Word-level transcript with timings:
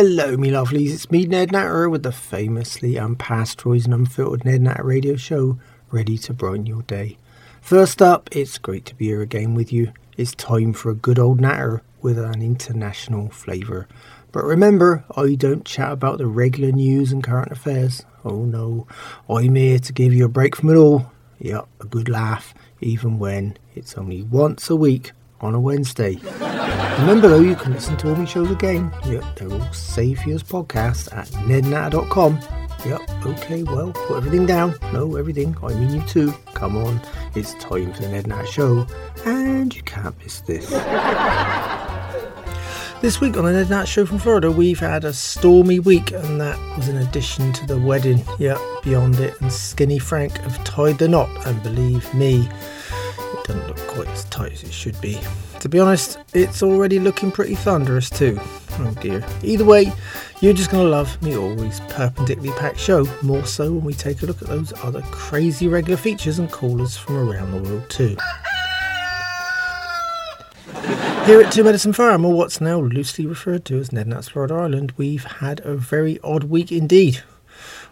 Hello, 0.00 0.36
me 0.36 0.52
lovelies. 0.52 0.94
It's 0.94 1.10
me, 1.10 1.24
Ned 1.24 1.50
Natter, 1.50 1.90
with 1.90 2.04
the 2.04 2.12
famously 2.12 2.92
unpasteurised 2.92 3.86
and 3.86 3.94
unfiltered 3.94 4.44
Ned 4.44 4.62
Natter 4.62 4.84
radio 4.84 5.16
show, 5.16 5.58
ready 5.90 6.16
to 6.18 6.32
brighten 6.32 6.66
your 6.66 6.82
day. 6.82 7.18
First 7.60 8.00
up, 8.00 8.28
it's 8.30 8.58
great 8.58 8.84
to 8.84 8.94
be 8.94 9.06
here 9.06 9.22
again 9.22 9.56
with 9.56 9.72
you. 9.72 9.92
It's 10.16 10.36
time 10.36 10.72
for 10.72 10.90
a 10.90 10.94
good 10.94 11.18
old 11.18 11.40
Natter 11.40 11.82
with 12.00 12.16
an 12.16 12.42
international 12.42 13.30
flavour. 13.30 13.88
But 14.30 14.44
remember, 14.44 15.02
I 15.16 15.34
don't 15.34 15.64
chat 15.64 15.90
about 15.90 16.18
the 16.18 16.28
regular 16.28 16.70
news 16.70 17.10
and 17.10 17.24
current 17.24 17.50
affairs. 17.50 18.04
Oh 18.24 18.44
no, 18.44 18.86
I'm 19.28 19.56
here 19.56 19.80
to 19.80 19.92
give 19.92 20.14
you 20.14 20.26
a 20.26 20.28
break 20.28 20.54
from 20.54 20.70
it 20.70 20.76
all. 20.76 21.10
Yep, 21.40 21.66
a 21.80 21.86
good 21.86 22.08
laugh, 22.08 22.54
even 22.80 23.18
when 23.18 23.58
it's 23.74 23.98
only 23.98 24.22
once 24.22 24.70
a 24.70 24.76
week 24.76 25.10
on 25.40 25.54
a 25.54 25.60
Wednesday. 25.60 26.18
Remember 27.00 27.28
though, 27.28 27.40
you 27.40 27.54
can 27.54 27.72
listen 27.72 27.96
to 27.98 28.08
all 28.10 28.16
my 28.16 28.24
shows 28.24 28.50
again. 28.50 28.92
Yep, 29.06 29.24
they're 29.36 29.52
all 29.52 29.72
safe 29.72 30.26
as 30.26 30.42
podcasts 30.42 31.12
at 31.16 31.28
nednatter.com. 31.28 32.40
Yep, 32.86 33.26
okay, 33.26 33.62
well, 33.64 33.92
put 33.92 34.18
everything 34.18 34.46
down. 34.46 34.74
No, 34.92 35.16
everything. 35.16 35.56
I 35.62 35.74
mean 35.74 35.94
you 35.94 36.02
too. 36.06 36.32
Come 36.54 36.76
on, 36.76 37.00
it's 37.34 37.54
time 37.54 37.92
for 37.92 38.02
the 38.02 38.08
Ned 38.08 38.26
Natter 38.26 38.46
Show, 38.46 38.86
and 39.24 39.74
you 39.74 39.82
can't 39.82 40.16
miss 40.22 40.40
this. 40.42 40.72
This 43.00 43.20
week 43.20 43.36
on 43.36 43.44
the 43.44 43.52
Ned 43.52 43.70
Nat 43.70 43.84
Show 43.84 44.04
from 44.04 44.18
Florida, 44.18 44.50
we've 44.50 44.80
had 44.80 45.04
a 45.04 45.12
stormy 45.12 45.78
week, 45.78 46.10
and 46.10 46.40
that 46.40 46.58
was 46.76 46.88
in 46.88 46.96
addition 46.96 47.52
to 47.52 47.64
the 47.64 47.78
wedding. 47.78 48.24
Yep, 48.40 48.58
beyond 48.82 49.20
it, 49.20 49.40
and 49.40 49.52
Skinny 49.52 50.00
Frank 50.00 50.36
have 50.38 50.64
tied 50.64 50.98
the 50.98 51.06
knot, 51.06 51.30
and 51.46 51.62
believe 51.62 52.12
me, 52.12 52.48
doesn't 53.48 53.66
look 53.66 53.78
quite 53.88 54.06
as 54.08 54.24
tight 54.26 54.52
as 54.52 54.62
it 54.62 54.72
should 54.72 54.98
be. 55.00 55.18
To 55.60 55.68
be 55.68 55.80
honest, 55.80 56.18
it's 56.34 56.62
already 56.62 57.00
looking 57.00 57.32
pretty 57.32 57.56
thunderous 57.56 58.08
too. 58.08 58.38
Oh 58.40 58.94
dear. 59.00 59.24
Either 59.42 59.64
way, 59.64 59.92
you're 60.40 60.52
just 60.52 60.70
going 60.70 60.84
to 60.84 60.90
love 60.90 61.20
me 61.20 61.36
always 61.36 61.80
perpendicularly 61.88 62.56
packed 62.60 62.78
show, 62.78 63.04
more 63.22 63.44
so 63.44 63.72
when 63.72 63.84
we 63.84 63.94
take 63.94 64.22
a 64.22 64.26
look 64.26 64.40
at 64.40 64.48
those 64.48 64.72
other 64.84 65.02
crazy 65.10 65.66
regular 65.66 65.96
features 65.96 66.38
and 66.38 66.52
callers 66.52 66.96
from 66.96 67.16
around 67.16 67.50
the 67.50 67.62
world 67.62 67.90
too. 67.90 68.16
Here 71.26 71.42
at 71.42 71.52
Two 71.52 71.64
Medicine 71.64 71.92
Farm, 71.92 72.24
or 72.24 72.32
what's 72.32 72.60
now 72.60 72.78
loosely 72.80 73.26
referred 73.26 73.64
to 73.66 73.78
as 73.78 73.90
Nednats 73.90 74.30
Florida 74.30 74.54
Island, 74.54 74.94
we've 74.96 75.24
had 75.24 75.60
a 75.64 75.74
very 75.74 76.18
odd 76.22 76.44
week 76.44 76.70
indeed. 76.70 77.22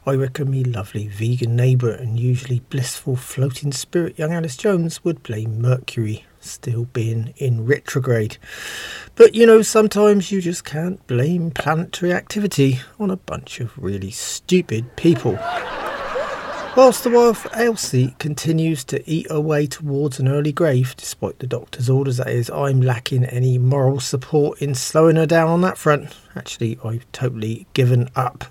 I 0.08 0.14
reckon 0.14 0.52
me 0.52 0.62
lovely 0.62 1.08
vegan 1.08 1.56
neighbour 1.56 1.90
and 1.90 2.16
usually 2.16 2.60
blissful 2.60 3.16
floating 3.16 3.72
spirit 3.72 4.16
young 4.16 4.32
Alice 4.32 4.56
Jones 4.56 5.02
would 5.02 5.20
blame 5.24 5.60
Mercury 5.60 6.24
still 6.38 6.84
being 6.84 7.34
in 7.38 7.66
retrograde. 7.66 8.38
But 9.16 9.34
you 9.34 9.46
know, 9.46 9.62
sometimes 9.62 10.30
you 10.30 10.40
just 10.40 10.64
can't 10.64 11.04
blame 11.08 11.50
planetary 11.50 12.12
activity 12.12 12.78
on 13.00 13.10
a 13.10 13.16
bunch 13.16 13.58
of 13.58 13.76
really 13.76 14.12
stupid 14.12 14.94
people. 14.94 15.40
Whilst 16.76 17.04
the 17.04 17.10
wife 17.10 17.46
Elsie 17.54 18.14
continues 18.18 18.84
to 18.84 19.02
eat 19.10 19.30
her 19.30 19.40
way 19.40 19.66
towards 19.66 20.20
an 20.20 20.28
early 20.28 20.52
grave, 20.52 20.94
despite 20.94 21.38
the 21.38 21.46
doctor's 21.46 21.88
orders, 21.88 22.18
that 22.18 22.28
is, 22.28 22.50
I'm 22.50 22.82
lacking 22.82 23.24
any 23.24 23.56
moral 23.56 23.98
support 23.98 24.60
in 24.60 24.74
slowing 24.74 25.16
her 25.16 25.24
down 25.24 25.48
on 25.48 25.62
that 25.62 25.78
front. 25.78 26.14
Actually, 26.36 26.78
I've 26.84 27.10
totally 27.12 27.66
given 27.72 28.10
up. 28.14 28.44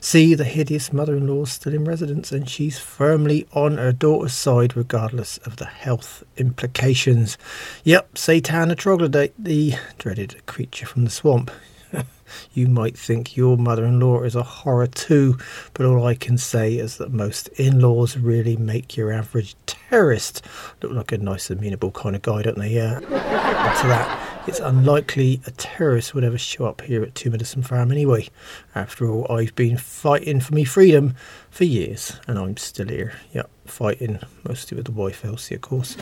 See, 0.00 0.34
the 0.34 0.42
hideous 0.42 0.92
mother 0.92 1.16
in 1.16 1.28
law 1.28 1.44
still 1.44 1.72
in 1.72 1.84
residence, 1.84 2.32
and 2.32 2.50
she's 2.50 2.80
firmly 2.80 3.46
on 3.52 3.78
her 3.78 3.92
daughter's 3.92 4.34
side, 4.34 4.76
regardless 4.76 5.38
of 5.38 5.56
the 5.56 5.66
health 5.66 6.24
implications. 6.36 7.38
Yep, 7.84 8.18
Satan 8.18 8.74
troglodyte, 8.74 9.34
the 9.38 9.74
dreaded 9.98 10.44
creature 10.46 10.84
from 10.84 11.04
the 11.04 11.10
swamp. 11.10 11.52
You 12.52 12.68
might 12.68 12.96
think 12.96 13.36
your 13.36 13.56
mother 13.56 13.84
in 13.84 14.00
law 14.00 14.22
is 14.22 14.34
a 14.34 14.42
horror 14.42 14.86
too, 14.86 15.38
but 15.74 15.86
all 15.86 16.06
I 16.06 16.14
can 16.14 16.38
say 16.38 16.74
is 16.74 16.98
that 16.98 17.12
most 17.12 17.48
in 17.48 17.80
laws 17.80 18.16
really 18.16 18.56
make 18.56 18.96
your 18.96 19.12
average 19.12 19.54
terrorist 19.66 20.44
look 20.82 20.92
like 20.92 21.12
a 21.12 21.18
nice, 21.18 21.50
amenable 21.50 21.90
kind 21.90 22.16
of 22.16 22.22
guy, 22.22 22.42
don't 22.42 22.58
they? 22.58 22.70
Yeah. 22.70 23.00
to 23.00 23.86
that, 23.86 24.48
it's 24.48 24.60
unlikely 24.60 25.40
a 25.46 25.50
terrorist 25.52 26.14
would 26.14 26.24
ever 26.24 26.38
show 26.38 26.66
up 26.66 26.80
here 26.82 27.02
at 27.02 27.14
Two 27.14 27.30
Medicine 27.30 27.62
Farm 27.62 27.92
anyway. 27.92 28.28
After 28.74 29.08
all, 29.08 29.30
I've 29.30 29.54
been 29.54 29.76
fighting 29.76 30.40
for 30.40 30.54
me 30.54 30.64
freedom 30.64 31.14
for 31.50 31.64
years, 31.64 32.18
and 32.26 32.38
I'm 32.38 32.56
still 32.56 32.88
here. 32.88 33.14
Yep, 33.32 33.50
fighting, 33.66 34.18
mostly 34.46 34.76
with 34.76 34.86
the 34.86 34.92
wife 34.92 35.24
Elsie, 35.24 35.54
of 35.54 35.60
course. 35.60 35.96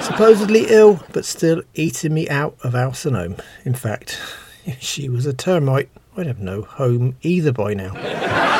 Supposedly 0.00 0.66
ill, 0.68 1.02
but 1.12 1.24
still 1.24 1.62
eating 1.74 2.14
me 2.14 2.28
out 2.28 2.56
of 2.62 2.74
house 2.74 3.06
and 3.06 3.16
home. 3.16 3.36
In 3.64 3.74
fact, 3.74 4.20
if 4.68 4.82
she 4.82 5.08
was 5.08 5.26
a 5.26 5.32
termite, 5.32 5.88
I'd 6.16 6.26
have 6.26 6.40
no 6.40 6.62
home 6.62 7.16
either 7.22 7.52
by 7.52 7.74
now. 7.74 7.94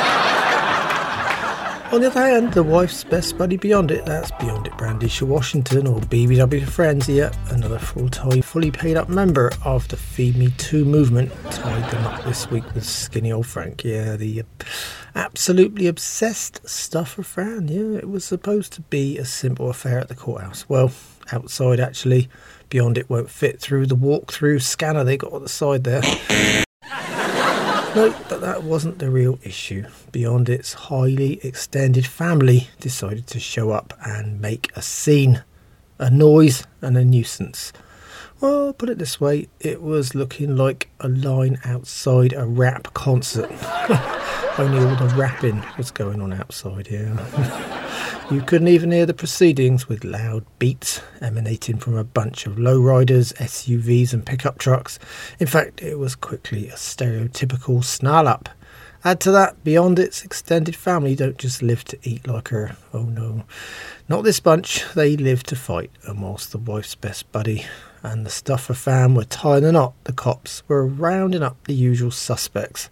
On 1.90 2.02
the 2.02 2.08
other 2.08 2.20
hand, 2.20 2.52
the 2.52 2.62
wife's 2.62 3.02
best 3.02 3.38
buddy 3.38 3.56
beyond 3.56 3.90
it, 3.90 4.04
that's 4.04 4.30
Beyond 4.32 4.66
It 4.66 4.74
Brandisha 4.74 5.22
Washington 5.22 5.86
or 5.86 6.00
BBW 6.00 6.64
for 6.66 6.70
Friends, 6.70 7.08
yep, 7.08 7.34
another 7.48 7.78
full-time, 7.78 8.42
fully 8.42 8.70
paid 8.70 8.98
up 8.98 9.08
member 9.08 9.50
of 9.64 9.88
the 9.88 9.96
Feed 9.96 10.36
Me 10.36 10.50
Too 10.58 10.84
movement, 10.84 11.32
tied 11.50 11.90
them 11.90 12.04
up 12.04 12.22
this 12.24 12.50
week 12.50 12.64
with 12.74 12.84
skinny 12.84 13.32
old 13.32 13.46
Frank, 13.46 13.84
yeah, 13.84 14.16
the 14.16 14.42
absolutely 15.14 15.86
obsessed 15.86 16.68
stuffer 16.68 17.22
Fran, 17.22 17.68
yeah, 17.68 17.96
it 17.98 18.10
was 18.10 18.22
supposed 18.22 18.74
to 18.74 18.82
be 18.82 19.16
a 19.16 19.24
simple 19.24 19.70
affair 19.70 19.98
at 19.98 20.08
the 20.08 20.14
courthouse. 20.14 20.68
Well, 20.68 20.92
outside 21.32 21.80
actually, 21.80 22.28
Beyond 22.68 22.98
It 22.98 23.08
won't 23.08 23.30
fit 23.30 23.60
through 23.60 23.86
the 23.86 23.94
walk-through 23.94 24.60
scanner 24.60 25.04
they 25.04 25.16
got 25.16 25.32
on 25.32 25.42
the 25.42 25.48
side 25.48 25.84
there. 25.84 26.02
No, 27.94 28.14
but 28.28 28.42
that 28.42 28.62
wasn't 28.62 28.98
the 28.98 29.10
real 29.10 29.40
issue. 29.42 29.86
Beyond 30.12 30.50
its 30.50 30.74
highly 30.74 31.40
extended 31.42 32.06
family 32.06 32.68
decided 32.78 33.26
to 33.28 33.40
show 33.40 33.70
up 33.70 33.94
and 34.04 34.40
make 34.40 34.70
a 34.76 34.82
scene, 34.82 35.42
a 35.98 36.10
noise, 36.10 36.64
and 36.82 36.98
a 36.98 37.04
nuisance. 37.04 37.72
Well, 38.40 38.72
put 38.74 38.90
it 38.90 38.98
this 38.98 39.20
way, 39.20 39.48
it 39.58 39.82
was 39.82 40.14
looking 40.14 40.54
like 40.54 40.90
a 41.00 41.08
line 41.08 41.58
outside 41.64 42.34
a 42.34 42.46
rap 42.46 42.92
concert. 42.94 43.50
Only 44.58 44.78
all 44.78 44.94
the 44.94 45.14
rapping 45.16 45.64
was 45.76 45.90
going 45.90 46.20
on 46.20 46.32
outside, 46.32 46.88
yeah. 46.90 47.74
You 48.30 48.42
couldn't 48.42 48.68
even 48.68 48.90
hear 48.90 49.06
the 49.06 49.14
proceedings 49.14 49.88
with 49.88 50.04
loud 50.04 50.44
beats 50.58 51.00
emanating 51.22 51.78
from 51.78 51.96
a 51.96 52.04
bunch 52.04 52.46
of 52.46 52.56
lowriders, 52.56 53.32
SUVs, 53.32 54.12
and 54.12 54.26
pickup 54.26 54.58
trucks. 54.58 54.98
In 55.38 55.46
fact, 55.46 55.80
it 55.80 55.98
was 55.98 56.14
quickly 56.14 56.68
a 56.68 56.74
stereotypical 56.74 57.82
snarl 57.82 58.28
up. 58.28 58.50
Add 59.02 59.20
to 59.20 59.30
that, 59.30 59.64
beyond 59.64 59.98
its 59.98 60.24
extended 60.24 60.76
family 60.76 61.14
don't 61.14 61.38
just 61.38 61.62
live 61.62 61.84
to 61.84 61.98
eat 62.02 62.26
like 62.26 62.48
her. 62.48 62.76
Oh 62.92 63.04
no. 63.04 63.44
Not 64.10 64.24
this 64.24 64.40
bunch, 64.40 64.84
they 64.94 65.16
live 65.16 65.42
to 65.44 65.56
fight, 65.56 65.90
and 66.06 66.20
whilst 66.20 66.52
the 66.52 66.58
wife's 66.58 66.94
best 66.94 67.32
buddy 67.32 67.64
and 68.02 68.24
the 68.24 68.30
stuff 68.30 68.62
Stuffer 68.62 68.74
fam 68.74 69.14
were 69.14 69.24
tying 69.24 69.62
the 69.62 69.72
knot, 69.72 69.94
the 70.04 70.12
cops 70.12 70.62
were 70.68 70.86
rounding 70.86 71.42
up 71.42 71.62
the 71.64 71.74
usual 71.74 72.10
suspects. 72.10 72.88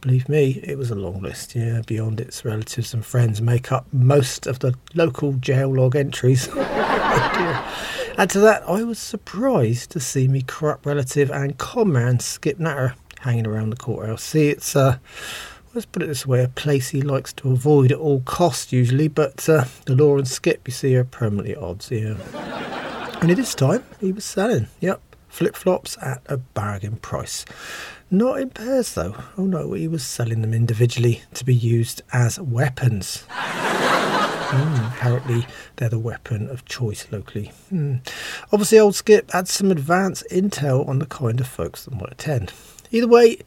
Believe 0.00 0.28
me, 0.28 0.60
it 0.64 0.76
was 0.78 0.90
a 0.90 0.94
long 0.94 1.22
list, 1.22 1.54
yeah, 1.54 1.82
beyond 1.86 2.20
its 2.20 2.44
relatives 2.44 2.92
and 2.92 3.04
friends 3.04 3.40
make 3.40 3.70
up 3.70 3.86
most 3.92 4.46
of 4.46 4.58
the 4.58 4.74
local 4.94 5.34
jail 5.34 5.74
log 5.74 5.96
entries. 5.96 6.48
Add 8.18 8.30
to 8.30 8.40
that, 8.40 8.62
I 8.68 8.82
was 8.82 8.98
surprised 8.98 9.90
to 9.92 10.00
see 10.00 10.28
me 10.28 10.42
corrupt 10.42 10.84
relative 10.84 11.30
and 11.30 11.56
comrade 11.56 12.20
Skip 12.20 12.58
Natter 12.58 12.94
hanging 13.20 13.46
around 13.46 13.70
the 13.70 13.76
courthouse. 13.76 14.22
See, 14.22 14.48
it's, 14.48 14.76
uh, 14.76 14.98
let's 15.74 15.86
put 15.86 16.02
it 16.02 16.06
this 16.06 16.26
way, 16.26 16.42
a 16.44 16.48
place 16.48 16.90
he 16.90 17.00
likes 17.00 17.32
to 17.34 17.52
avoid 17.52 17.92
at 17.92 17.98
all 17.98 18.20
costs 18.20 18.72
usually, 18.72 19.08
but 19.08 19.48
uh, 19.48 19.64
the 19.86 19.94
law 19.94 20.18
and 20.18 20.28
Skip, 20.28 20.66
you 20.66 20.72
see, 20.72 20.94
are 20.96 21.04
permanently 21.04 21.52
at 21.52 21.62
odds, 21.62 21.90
yeah. 21.90 22.16
And 23.22 23.30
it 23.30 23.38
is 23.38 23.54
time 23.54 23.84
he 24.00 24.10
was 24.10 24.24
selling, 24.24 24.66
yep, 24.80 25.00
flip 25.28 25.54
flops 25.54 25.96
at 26.02 26.22
a 26.26 26.38
bargain 26.38 26.96
price. 26.96 27.44
Not 28.10 28.40
in 28.40 28.50
pairs, 28.50 28.94
though. 28.94 29.14
Oh 29.38 29.44
no, 29.44 29.74
he 29.74 29.86
was 29.86 30.04
selling 30.04 30.40
them 30.40 30.52
individually 30.52 31.22
to 31.34 31.44
be 31.44 31.54
used 31.54 32.02
as 32.12 32.40
weapons. 32.40 33.24
Mm, 34.52 34.88
apparently, 34.88 35.46
they're 35.76 35.88
the 35.88 35.98
weapon 35.98 36.46
of 36.50 36.66
choice 36.66 37.06
locally. 37.10 37.50
Mm. 37.72 38.06
Obviously, 38.52 38.78
old 38.78 38.94
Skip 38.94 39.30
had 39.30 39.48
some 39.48 39.70
advance 39.70 40.22
intel 40.30 40.86
on 40.86 40.98
the 40.98 41.06
kind 41.06 41.40
of 41.40 41.46
folks 41.46 41.86
that 41.86 41.94
might 41.94 42.12
attend. 42.12 42.52
Either 42.90 43.08
way, 43.08 43.38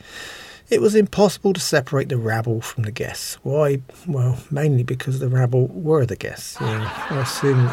it 0.71 0.81
was 0.81 0.95
impossible 0.95 1.53
to 1.53 1.59
separate 1.59 2.09
the 2.09 2.17
rabble 2.17 2.59
from 2.59 2.85
the 2.85 2.91
guests. 2.91 3.35
Why? 3.43 3.81
Well, 4.07 4.39
mainly 4.49 4.81
because 4.81 5.19
the 5.19 5.29
rabble 5.29 5.67
were 5.67 6.07
the 6.07 6.15
guests. 6.15 6.57
Yeah, 6.59 7.07
I 7.11 7.21
assume 7.21 7.69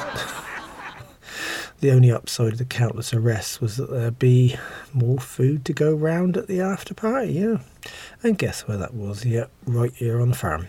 the 1.83 1.91
only 1.91 2.13
upside 2.13 2.53
of 2.53 2.59
the 2.59 2.65
countless 2.65 3.13
arrests 3.13 3.61
was 3.61 3.77
that 3.77 3.91
there'd 3.91 4.19
be 4.19 4.57
more 4.93 5.19
food 5.19 5.65
to 5.65 5.73
go 5.73 5.93
round 5.93 6.37
at 6.37 6.47
the 6.47 6.61
after 6.61 6.95
party, 6.95 7.33
yeah. 7.33 7.59
And 8.23 8.39
guess 8.39 8.69
where 8.69 8.77
that 8.77 8.95
was? 8.95 9.25
Yeah, 9.25 9.47
right 9.67 9.93
here 9.93 10.21
on 10.21 10.31
the 10.31 10.37
farm. 10.37 10.69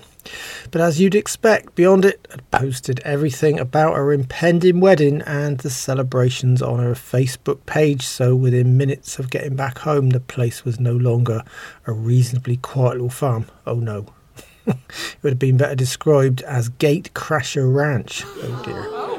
But 0.72 0.82
as 0.82 1.00
you'd 1.00 1.14
expect, 1.14 1.76
Beyond 1.76 2.04
It 2.06 2.28
had 2.32 2.50
posted 2.50 3.00
everything 3.02 3.60
about 3.60 3.96
her 3.96 4.12
impending 4.12 4.80
wedding 4.80 5.22
and 5.22 5.60
the 5.60 5.70
celebrations 5.70 6.64
on 6.64 6.80
her 6.80 6.94
Facebook 6.96 7.64
page, 7.68 8.02
so 8.02 8.36
within 8.36 8.76
minutes 8.76 9.20
of 9.20 9.30
getting 9.30 9.56
back 9.56 9.80
home, 9.80 10.10
the 10.10 10.20
place 10.20 10.66
was 10.66 10.80
no 10.80 10.94
longer 10.94 11.44
a 11.86 11.94
reasonably 11.94 12.58
quiet 12.58 12.94
little 12.94 13.10
farm. 13.10 13.46
Oh 13.68 13.76
no. 13.76 14.08
it 14.66 14.78
would 15.22 15.34
have 15.34 15.40
been 15.40 15.58
better 15.58 15.76
described 15.76 16.42
as 16.42 16.70
Gate 16.70 17.12
Crasher 17.14 17.72
Ranch. 17.72 18.24
Oh 18.26 18.64
dear. 18.66 19.13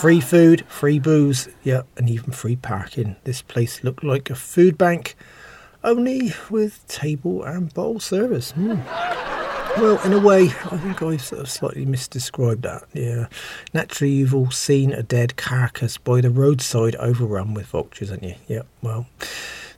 Free 0.00 0.20
food, 0.22 0.64
free 0.66 0.98
booze, 0.98 1.50
yeah, 1.62 1.82
and 1.98 2.08
even 2.08 2.32
free 2.32 2.56
parking. 2.56 3.16
This 3.24 3.42
place 3.42 3.84
looked 3.84 4.02
like 4.02 4.30
a 4.30 4.34
food 4.34 4.78
bank, 4.78 5.14
only 5.84 6.32
with 6.48 6.86
table 6.88 7.42
and 7.44 7.72
bowl 7.74 8.00
service. 8.00 8.52
Hmm. 8.52 8.80
Well, 9.78 10.00
in 10.04 10.14
a 10.14 10.18
way, 10.18 10.44
I 10.44 10.78
think 10.78 11.02
I 11.02 11.18
sort 11.18 11.42
of 11.42 11.50
slightly 11.50 11.84
misdescribed 11.84 12.62
that. 12.62 12.84
Yeah. 12.94 13.26
Naturally, 13.74 14.14
you've 14.14 14.34
all 14.34 14.50
seen 14.50 14.90
a 14.90 15.02
dead 15.02 15.36
carcass 15.36 15.98
by 15.98 16.22
the 16.22 16.30
roadside 16.30 16.96
overrun 16.96 17.52
with 17.52 17.66
vultures, 17.66 18.08
haven't 18.08 18.26
you? 18.26 18.34
Yeah, 18.48 18.62
well, 18.80 19.06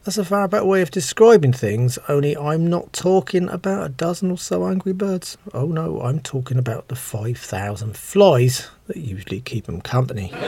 that's 0.04 0.18
a 0.18 0.24
far 0.24 0.48
better 0.48 0.64
way 0.64 0.82
of 0.82 0.90
describing 0.90 1.52
things, 1.52 1.98
only 2.08 2.36
I'm 2.36 2.66
not 2.66 2.92
talking 2.92 3.48
about 3.48 3.86
a 3.86 3.88
dozen 3.88 4.30
or 4.32 4.38
so 4.38 4.66
angry 4.66 4.92
birds. 4.92 5.38
Oh 5.54 5.66
no, 5.66 6.00
I'm 6.00 6.20
talking 6.20 6.58
about 6.58 6.88
the 6.88 6.96
5,000 6.96 7.96
flies 7.96 8.68
that 8.88 8.96
usually 8.96 9.40
keep 9.40 9.66
them 9.66 9.80
company. 9.80 10.32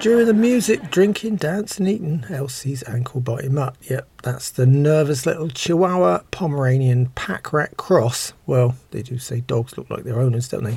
During 0.00 0.26
the 0.26 0.34
music, 0.34 0.90
drinking, 0.90 1.36
dancing, 1.36 1.86
eating, 1.86 2.26
Elsie's 2.28 2.82
ankle 2.86 3.20
biting 3.22 3.54
mutt. 3.54 3.76
Yep, 3.88 4.06
that's 4.22 4.50
the 4.50 4.66
nervous 4.66 5.24
little 5.24 5.48
Chihuahua 5.48 6.22
Pomeranian 6.30 7.06
pack 7.14 7.52
rat 7.54 7.76
cross. 7.78 8.34
Well, 8.44 8.74
they 8.90 9.00
do 9.02 9.16
say 9.16 9.40
dogs 9.40 9.78
look 9.78 9.88
like 9.88 10.04
their 10.04 10.20
owners, 10.20 10.48
don't 10.48 10.64
they? 10.64 10.76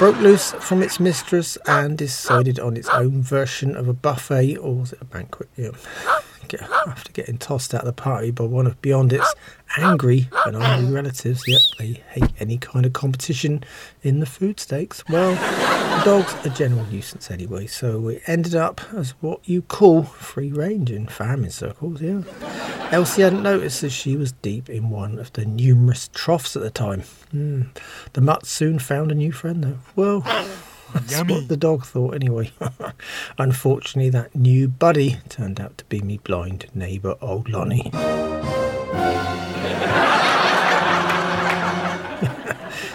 Broke 0.00 0.18
loose 0.20 0.52
from 0.52 0.82
its 0.82 0.98
mistress 0.98 1.58
and 1.66 1.98
decided 1.98 2.58
on 2.58 2.74
its 2.74 2.88
own 2.88 3.20
version 3.20 3.76
of 3.76 3.86
a 3.86 3.92
buffet, 3.92 4.56
or 4.56 4.76
was 4.76 4.94
it 4.94 5.02
a 5.02 5.04
banquet? 5.04 5.46
Yeah. 5.58 5.72
Get, 6.50 6.62
after 6.88 7.12
getting 7.12 7.38
tossed 7.38 7.74
out 7.74 7.82
of 7.82 7.86
the 7.86 7.92
party 7.92 8.32
by 8.32 8.42
one 8.42 8.66
of 8.66 8.82
Beyond 8.82 9.12
It's 9.12 9.34
angry 9.76 10.28
and 10.46 10.56
angry 10.56 10.92
relatives, 10.92 11.44
yep, 11.46 11.60
they 11.78 12.02
hate 12.08 12.32
any 12.40 12.58
kind 12.58 12.84
of 12.84 12.92
competition 12.92 13.62
in 14.02 14.18
the 14.18 14.26
food 14.26 14.58
stakes. 14.58 15.04
Well, 15.08 15.36
dog's 16.04 16.34
a 16.44 16.50
general 16.50 16.84
nuisance 16.86 17.30
anyway, 17.30 17.68
so 17.68 18.08
it 18.08 18.22
ended 18.26 18.56
up 18.56 18.80
as 18.92 19.10
what 19.20 19.48
you 19.48 19.62
call 19.62 20.02
free 20.02 20.50
range 20.50 20.90
in 20.90 21.06
farming 21.06 21.50
circles, 21.50 22.02
yeah. 22.02 22.22
Elsie 22.90 23.22
hadn't 23.22 23.44
noticed 23.44 23.84
as 23.84 23.92
she 23.92 24.16
was 24.16 24.32
deep 24.32 24.68
in 24.68 24.90
one 24.90 25.20
of 25.20 25.32
the 25.34 25.44
numerous 25.44 26.10
troughs 26.12 26.56
at 26.56 26.62
the 26.62 26.70
time. 26.70 27.04
Mm. 27.32 27.68
The 28.14 28.20
mutt 28.20 28.44
soon 28.44 28.80
found 28.80 29.12
a 29.12 29.14
new 29.14 29.30
friend, 29.30 29.62
though. 29.62 29.78
Well, 29.94 30.24
Yummy. 31.08 31.34
what 31.34 31.48
the 31.48 31.56
dog 31.56 31.84
thought, 31.84 32.14
anyway. 32.14 32.50
Unfortunately, 33.38 34.10
that 34.10 34.34
new 34.34 34.68
buddy 34.68 35.18
turned 35.28 35.60
out 35.60 35.78
to 35.78 35.84
be 35.86 36.00
me 36.00 36.18
blind 36.18 36.66
neighbour, 36.74 37.16
old 37.20 37.48
Lonnie. 37.48 37.90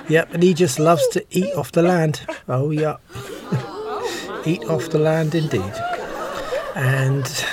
yep, 0.09 0.33
and 0.33 0.44
he 0.44 0.53
just 0.53 0.80
loves 0.80 1.07
to 1.09 1.25
eat 1.30 1.53
off 1.56 1.71
the 1.71 1.81
land. 1.81 2.21
Oh, 2.47 2.71
yeah. 2.71 2.97
eat 4.45 4.63
off 4.65 4.89
the 4.89 5.00
land 5.00 5.36
indeed. 5.36 5.74
And 6.75 7.45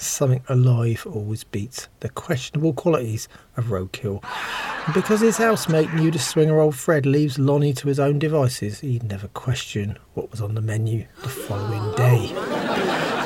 something 0.00 0.42
alive 0.48 1.06
always 1.10 1.44
beats 1.44 1.88
the 2.00 2.08
questionable 2.08 2.72
qualities 2.72 3.28
of 3.56 3.66
roadkill. 3.66 4.24
And 4.86 4.94
because 4.94 5.20
his 5.20 5.36
housemate 5.36 5.90
the 5.90 6.18
swinger 6.18 6.58
old 6.58 6.74
Fred 6.74 7.06
leaves 7.06 7.38
Lonnie 7.38 7.74
to 7.74 7.88
his 7.88 8.00
own 8.00 8.18
devices, 8.18 8.80
he'd 8.80 9.02
never 9.02 9.28
question 9.28 9.98
what 10.14 10.30
was 10.30 10.40
on 10.40 10.54
the 10.54 10.60
menu 10.60 11.06
the 11.22 11.28
following 11.28 11.94
day. 11.96 12.32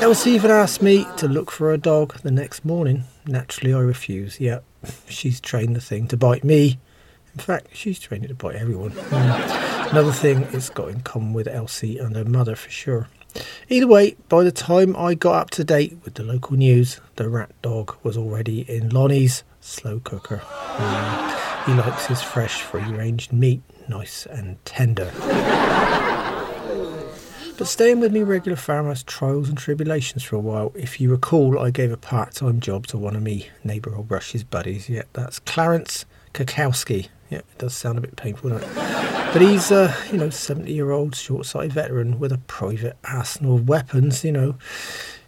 Elsie 0.03 0.33
even 0.33 0.51
asked 0.51 0.83
me 0.83 1.07
to 1.17 1.29
look 1.29 1.51
for 1.51 1.73
a 1.73 1.79
dog 1.79 2.19
the 2.23 2.31
next 2.31 2.65
morning. 2.65 3.05
Naturally, 3.27 3.73
I 3.73 3.79
refuse. 3.79 4.41
Yep, 4.41 4.65
she's 5.09 5.41
trained 5.41 5.77
the 5.77 5.81
thing 5.81 6.09
to 6.09 6.17
bite 6.17 6.45
me. 6.45 6.79
In 7.33 7.41
fact, 7.41 7.69
she's 7.73 7.99
trained 7.99 8.25
it 8.25 8.29
to 8.29 8.35
bite 8.35 8.57
everyone. 8.57 8.91
Mm. 8.91 9.91
Another 9.91 10.13
thing 10.13 10.47
it's 10.53 10.71
got 10.71 10.89
in 10.89 11.01
common 11.01 11.33
with 11.33 11.49
Elsie 11.49 11.99
and 11.99 12.15
her 12.17 12.25
mother 12.25 12.55
for 12.55 12.71
sure. 12.71 13.09
Either 13.69 13.87
way, 13.87 14.17
by 14.29 14.45
the 14.45 14.53
time 14.53 14.95
I 14.97 15.15
got 15.15 15.35
up 15.35 15.51
to 15.51 15.65
date 15.65 15.97
with 16.05 16.15
the 16.15 16.23
local 16.23 16.57
news, 16.57 17.01
the 17.17 17.29
rat 17.29 17.51
dog 17.63 17.97
was 18.03 18.17
already 18.17 18.61
in 18.71 18.91
Lonnie's 18.91 19.43
slow 19.61 20.01
cooker. 20.01 20.43
He 21.67 21.73
likes 21.73 22.07
his 22.07 22.23
fresh, 22.23 22.63
free 22.63 22.83
range 22.83 23.33
meat, 23.33 23.63
nice 23.89 24.27
and 24.27 24.63
tender. 24.65 25.11
But 27.57 27.69
staying 27.69 28.01
with 28.01 28.13
me 28.13 28.25
regular 28.25 28.57
farmer's 28.57 29.05
trials 29.05 29.49
and 29.49 29.57
tribulations 29.57 30.25
for 30.25 30.35
a 30.35 30.41
while, 30.41 30.73
if 30.75 31.01
you 31.01 31.11
recall, 31.11 31.59
I 31.59 31.71
gave 31.71 31.93
a 31.93 31.97
part 31.97 32.35
time 32.35 32.59
job 32.59 32.87
to 32.89 32.99
one 32.99 33.15
of 33.15 33.23
me 33.23 33.49
neighbour 33.63 33.95
old 33.95 34.11
Rush's 34.11 34.43
buddies. 34.43 34.89
Yeah, 34.89 35.03
that's 35.13 35.39
Clarence 35.39 36.05
Kakowski. 36.33 37.09
Yeah, 37.31 37.39
it 37.39 37.59
does 37.59 37.75
sound 37.75 37.99
a 37.99 38.01
bit 38.01 38.17
painful, 38.17 38.51
doesn't 38.51 38.69
it? 38.69 39.04
But 39.35 39.43
he's 39.43 39.73
a, 39.73 39.93
you 40.13 40.19
know, 40.19 40.31
70 40.31 40.73
year 40.73 40.93
old 40.93 41.17
short 41.17 41.45
sighted 41.45 41.73
veteran 41.73 42.21
with 42.21 42.31
a 42.31 42.39
private 42.39 42.97
arsenal 43.03 43.57
of 43.57 43.69
weapons, 43.69 44.23
you 44.23 44.31
know. 44.31 44.55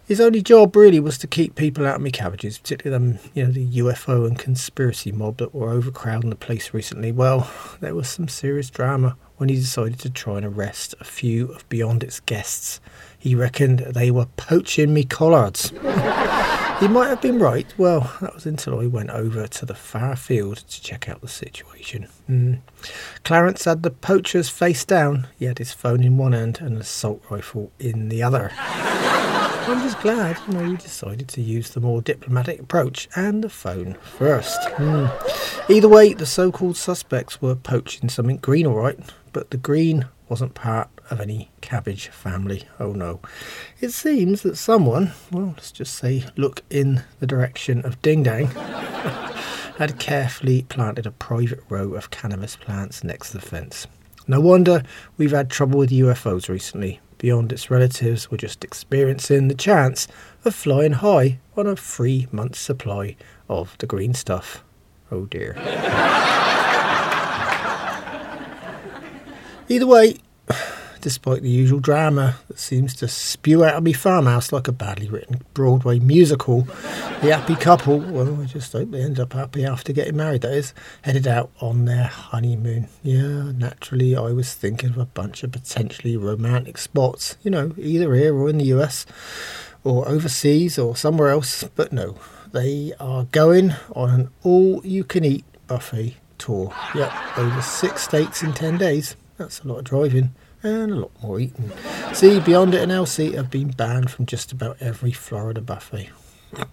His 0.05 0.21
only 0.21 0.41
job 0.41 0.77
really 0.77 1.01
was 1.01 1.17
to 1.17 1.27
keep 1.27 1.55
people 1.55 1.85
out 1.85 1.97
of 1.97 2.01
my 2.01 2.09
cabbages, 2.09 2.57
particularly 2.57 3.17
them, 3.17 3.19
you 3.33 3.43
know, 3.43 3.51
the 3.51 3.67
UFO 3.79 4.25
and 4.25 4.39
conspiracy 4.39 5.11
mob 5.11 5.39
that 5.39 5.53
were 5.53 5.71
overcrowding 5.71 6.29
the 6.29 6.37
place 6.37 6.73
recently. 6.73 7.11
Well, 7.11 7.51
there 7.81 7.93
was 7.93 8.07
some 8.07 8.29
serious 8.29 8.69
drama 8.69 9.17
when 9.35 9.49
he 9.49 9.55
decided 9.55 9.99
to 9.99 10.09
try 10.09 10.37
and 10.37 10.45
arrest 10.45 10.95
a 11.01 11.03
few 11.03 11.51
of 11.51 11.67
Beyond 11.67 12.01
Its 12.01 12.21
guests. 12.21 12.79
He 13.19 13.35
reckoned 13.35 13.79
they 13.79 14.09
were 14.09 14.27
poaching 14.37 14.93
me 14.93 15.03
collards. 15.03 15.73
He 16.79 16.87
might 16.87 17.07
have 17.07 17.21
been 17.21 17.39
right. 17.39 17.73
Well, 17.75 18.13
that 18.21 18.35
was 18.35 18.45
until 18.45 18.79
I 18.79 18.85
went 18.85 19.09
over 19.09 19.47
to 19.47 19.65
the 19.65 19.73
far 19.73 20.15
field 20.15 20.57
to 20.57 20.81
check 20.81 21.09
out 21.09 21.21
the 21.21 21.27
situation. 21.27 22.07
Mm. 22.29 22.59
Clarence 23.23 23.65
had 23.65 23.81
the 23.81 23.89
poachers 23.89 24.47
face 24.49 24.85
down. 24.85 25.25
He 25.39 25.45
had 25.45 25.57
his 25.57 25.73
phone 25.73 26.03
in 26.03 26.17
one 26.17 26.33
hand 26.33 26.59
and 26.59 26.75
an 26.75 26.81
assault 26.81 27.23
rifle 27.31 27.71
in 27.79 28.09
the 28.09 28.21
other. 28.21 28.51
I'm 28.59 29.81
just 29.81 29.99
glad, 30.01 30.37
you 30.47 30.53
know, 30.53 30.63
you 30.65 30.77
decided 30.77 31.27
to 31.29 31.41
use 31.41 31.71
the 31.71 31.81
more 31.81 32.01
diplomatic 32.01 32.59
approach 32.59 33.09
and 33.15 33.43
the 33.43 33.49
phone 33.49 33.95
first. 34.17 34.61
Mm. 34.75 35.69
Either 35.69 35.89
way, 35.89 36.13
the 36.13 36.27
so-called 36.27 36.77
suspects 36.77 37.41
were 37.41 37.55
poaching 37.55 38.07
something 38.07 38.37
green, 38.37 38.67
all 38.67 38.75
right, 38.75 38.99
but 39.33 39.49
the 39.49 39.57
green 39.57 40.05
wasn't 40.29 40.53
part 40.53 40.89
of 41.09 41.19
any 41.19 41.49
cabbage 41.61 42.07
family. 42.09 42.63
Oh 42.79 42.91
no. 42.91 43.19
It 43.79 43.91
seems 43.91 44.41
that 44.41 44.57
someone, 44.57 45.11
well, 45.31 45.53
let's 45.55 45.71
just 45.71 45.95
say, 45.95 46.25
look 46.35 46.63
in 46.69 47.03
the 47.19 47.27
direction 47.27 47.85
of 47.85 48.01
Ding 48.01 48.23
Dang, 48.23 48.47
had 49.77 49.99
carefully 49.99 50.63
planted 50.63 51.05
a 51.05 51.11
private 51.11 51.61
row 51.69 51.93
of 51.93 52.09
cannabis 52.09 52.55
plants 52.55 53.03
next 53.03 53.31
to 53.31 53.37
the 53.37 53.45
fence. 53.45 53.87
No 54.27 54.41
wonder 54.41 54.83
we've 55.17 55.31
had 55.31 55.49
trouble 55.49 55.79
with 55.79 55.89
UFOs 55.91 56.49
recently. 56.49 56.99
Beyond 57.17 57.51
its 57.51 57.71
relatives 57.71 58.29
we're 58.29 58.37
just 58.37 58.63
experiencing 58.63 59.47
the 59.47 59.55
chance 59.55 60.07
of 60.45 60.53
flying 60.53 60.93
high 60.93 61.39
on 61.55 61.65
a 61.65 61.75
three 61.75 62.27
month 62.31 62.55
supply 62.55 63.15
of 63.49 63.75
the 63.79 63.87
green 63.87 64.13
stuff. 64.13 64.63
Oh 65.11 65.25
dear. 65.25 65.55
Either 69.69 69.87
way, 69.87 70.15
despite 71.07 71.41
the 71.41 71.49
usual 71.49 71.79
drama 71.79 72.35
that 72.49 72.59
seems 72.59 72.93
to 72.93 73.07
spew 73.07 73.63
out 73.63 73.75
of 73.75 73.81
me 73.81 73.93
farmhouse 73.93 74.51
like 74.51 74.67
a 74.67 74.73
badly 74.73 75.07
written 75.07 75.39
Broadway 75.53 75.99
musical. 75.99 76.63
The 77.21 77.33
happy 77.33 77.55
couple, 77.55 77.99
well, 77.99 78.41
I 78.41 78.43
just 78.43 78.73
hope 78.73 78.91
they 78.91 79.03
end 79.03 79.17
up 79.17 79.31
happy 79.31 79.63
after 79.63 79.93
getting 79.93 80.17
married, 80.17 80.41
that 80.41 80.51
is, 80.51 80.73
headed 81.03 81.25
out 81.25 81.49
on 81.61 81.85
their 81.85 82.07
honeymoon. 82.07 82.89
Yeah, 83.03 83.53
naturally, 83.53 84.17
I 84.17 84.33
was 84.33 84.53
thinking 84.53 84.89
of 84.89 84.97
a 84.97 85.05
bunch 85.05 85.43
of 85.43 85.53
potentially 85.53 86.17
romantic 86.17 86.77
spots, 86.77 87.37
you 87.41 87.51
know, 87.51 87.73
either 87.77 88.13
here 88.13 88.35
or 88.35 88.49
in 88.49 88.57
the 88.57 88.73
US, 88.75 89.05
or 89.85 90.09
overseas, 90.09 90.77
or 90.77 90.97
somewhere 90.97 91.29
else, 91.29 91.63
but 91.77 91.93
no, 91.93 92.17
they 92.51 92.91
are 92.99 93.23
going 93.31 93.75
on 93.95 94.09
an 94.09 94.29
all 94.43 94.85
you 94.85 95.05
can 95.05 95.23
eat 95.23 95.45
buffet 95.67 96.17
tour. 96.37 96.73
Yep, 96.93 97.13
over 97.37 97.61
six 97.61 98.03
states 98.03 98.43
in 98.43 98.51
10 98.51 98.77
days. 98.77 99.15
That's 99.37 99.61
a 99.61 99.69
lot 99.69 99.77
of 99.77 99.83
driving 99.85 100.31
and 100.67 100.91
a 100.91 100.95
lot 100.95 101.23
more 101.23 101.39
eating. 101.39 101.71
See, 102.13 102.39
Beyond 102.39 102.73
It 102.75 102.83
and 102.83 102.91
Elsie 102.91 103.35
have 103.35 103.49
been 103.49 103.69
banned 103.69 104.11
from 104.11 104.25
just 104.25 104.51
about 104.51 104.77
every 104.79 105.11
Florida 105.11 105.61
buffet, 105.61 106.09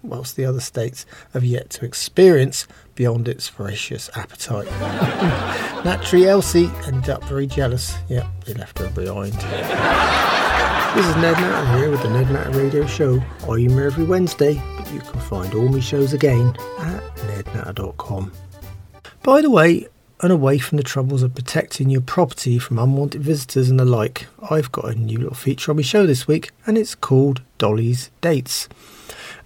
whilst 0.02 0.36
the 0.36 0.44
other 0.44 0.60
states 0.60 1.06
have 1.32 1.44
yet 1.44 1.70
to 1.70 1.84
experience 1.84 2.66
Beyond 2.94 3.28
It's 3.28 3.48
voracious 3.48 4.10
appetite. 4.14 4.66
Naturally, 5.84 6.28
Elsie 6.28 6.70
ended 6.86 7.10
up 7.10 7.24
very 7.24 7.46
jealous. 7.46 7.94
Yep, 8.08 8.26
they 8.44 8.54
left 8.54 8.78
her 8.78 8.88
behind. 8.90 9.34
This 10.94 11.06
is 11.06 11.16
Ned 11.16 11.32
Natter 11.32 11.78
here 11.78 11.90
with 11.90 12.02
the 12.02 12.10
Ned 12.10 12.30
Natter 12.30 12.50
Radio 12.56 12.86
Show. 12.86 13.20
I'm 13.48 13.68
here 13.68 13.86
every 13.86 14.04
Wednesday, 14.04 14.62
but 14.76 14.92
you 14.92 15.00
can 15.00 15.20
find 15.22 15.52
all 15.54 15.68
my 15.68 15.80
shows 15.80 16.12
again 16.12 16.56
at 16.78 17.02
nednatter.com. 17.16 18.30
By 19.24 19.40
the 19.40 19.50
way, 19.50 19.88
and 20.24 20.32
away 20.32 20.56
from 20.56 20.78
the 20.78 20.82
troubles 20.82 21.22
of 21.22 21.34
protecting 21.34 21.90
your 21.90 22.00
property 22.00 22.58
from 22.58 22.78
unwanted 22.78 23.22
visitors 23.22 23.68
and 23.68 23.78
the 23.78 23.84
like, 23.84 24.26
I've 24.50 24.72
got 24.72 24.86
a 24.86 24.94
new 24.94 25.18
little 25.18 25.34
feature 25.34 25.70
on 25.70 25.76
my 25.76 25.82
show 25.82 26.06
this 26.06 26.26
week, 26.26 26.50
and 26.66 26.78
it's 26.78 26.94
called 26.94 27.42
Dolly's 27.58 28.10
Dates. 28.22 28.66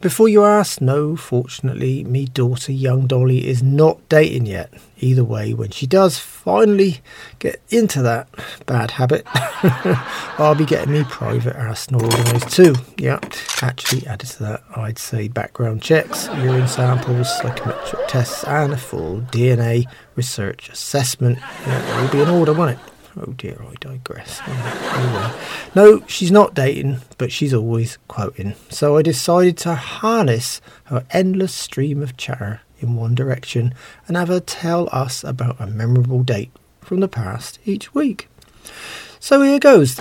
Before 0.01 0.29
you 0.29 0.45
ask, 0.45 0.81
no, 0.81 1.17
fortunately, 1.17 2.05
me 2.05 2.27
daughter, 2.27 2.71
young 2.71 3.09
Dolly, 3.09 3.49
is 3.49 3.65
not 3.65 3.99
dating 4.09 4.47
yet. 4.47 4.73
Either 5.01 5.25
way, 5.25 5.53
when 5.53 5.71
she 5.71 5.89
does 5.89 6.19
finally 6.19 7.01
get 7.41 7.61
into 7.71 8.01
that 8.03 8.29
bad 8.67 8.93
habit, 8.93 9.27
I'll 10.39 10.55
be 10.55 10.65
getting 10.65 10.93
me 10.93 11.03
private 11.03 11.57
arsenal 11.57 12.05
organised 12.05 12.51
too. 12.51 12.77
Yeah, 12.97 13.19
actually, 13.61 14.07
added 14.07 14.31
to 14.31 14.43
that, 14.45 14.63
I'd 14.77 14.99
say 15.01 15.27
background 15.27 15.83
checks, 15.83 16.29
urine 16.29 16.69
samples, 16.69 17.29
psychometric 17.39 18.07
tests, 18.07 18.45
and 18.45 18.73
a 18.73 18.79
full 18.79 19.23
DNA 19.33 19.85
research 20.15 20.69
assessment. 20.69 21.39
Yeah, 21.67 21.99
it 21.99 22.03
will 22.03 22.13
be 22.13 22.21
in 22.21 22.29
order, 22.29 22.53
won't 22.53 22.79
it? 22.79 22.79
Oh 23.21 23.33
dear, 23.33 23.61
I 23.61 23.75
digress. 23.81 24.41
Oh 24.49 25.35
anyway, 25.75 26.01
no, 26.01 26.07
she's 26.07 26.31
not 26.31 26.55
dating, 26.55 27.01
but 27.19 27.33
she's 27.33 27.53
always 27.53 27.99
quoting. 28.09 28.55
So 28.71 28.97
I 28.97 29.03
decided 29.03 29.57
to 29.59 29.75
harness 29.75 30.61
her 30.85 31.05
endless 31.11 31.53
stream 31.55 32.03
of 32.03 32.17
chatter 32.17 32.61
in 32.81 32.95
one 32.95 33.15
direction 33.15 33.75
and 34.07 34.17
have 34.17 34.29
her 34.29 34.41
tell 34.41 34.89
us 34.93 35.25
about 35.25 35.61
a 35.61 35.67
memorable 35.67 36.23
date 36.23 36.53
from 36.81 37.01
the 37.01 37.09
past 37.09 37.59
each 37.65 37.93
week. 37.95 38.29
So 39.21 39.43
here 39.43 39.59
goes. 39.59 39.99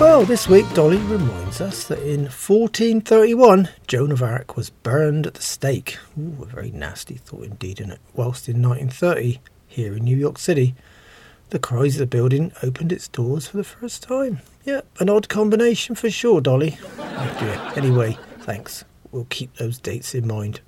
Well, 0.00 0.24
this 0.24 0.48
week 0.48 0.64
Dolly 0.72 0.96
reminds 0.96 1.49
us 1.60 1.84
that 1.88 1.98
in 1.98 2.22
1431 2.22 3.68
Joan 3.86 4.12
of 4.12 4.22
Arc 4.22 4.56
was 4.56 4.70
burned 4.70 5.26
at 5.26 5.34
the 5.34 5.42
stake. 5.42 5.98
Ooh, 6.18 6.42
a 6.42 6.46
very 6.46 6.70
nasty 6.70 7.14
thought 7.14 7.44
indeed, 7.44 7.80
in 7.80 7.90
it? 7.90 7.98
Whilst 8.14 8.48
in 8.48 8.62
1930, 8.62 9.40
here 9.66 9.94
in 9.94 10.04
New 10.04 10.16
York 10.16 10.38
City, 10.38 10.74
the 11.50 11.58
Chrysler 11.58 12.08
building 12.08 12.52
opened 12.62 12.92
its 12.92 13.08
doors 13.08 13.48
for 13.48 13.56
the 13.56 13.64
first 13.64 14.02
time. 14.02 14.40
Yeah, 14.64 14.80
an 14.98 15.08
odd 15.08 15.28
combination 15.28 15.94
for 15.94 16.10
sure, 16.10 16.40
Dolly. 16.40 16.78
Oh. 16.98 17.72
Anyway, 17.76 18.18
thanks. 18.40 18.84
We'll 19.12 19.26
keep 19.30 19.56
those 19.56 19.78
dates 19.78 20.14
in 20.14 20.26
mind. 20.26 20.60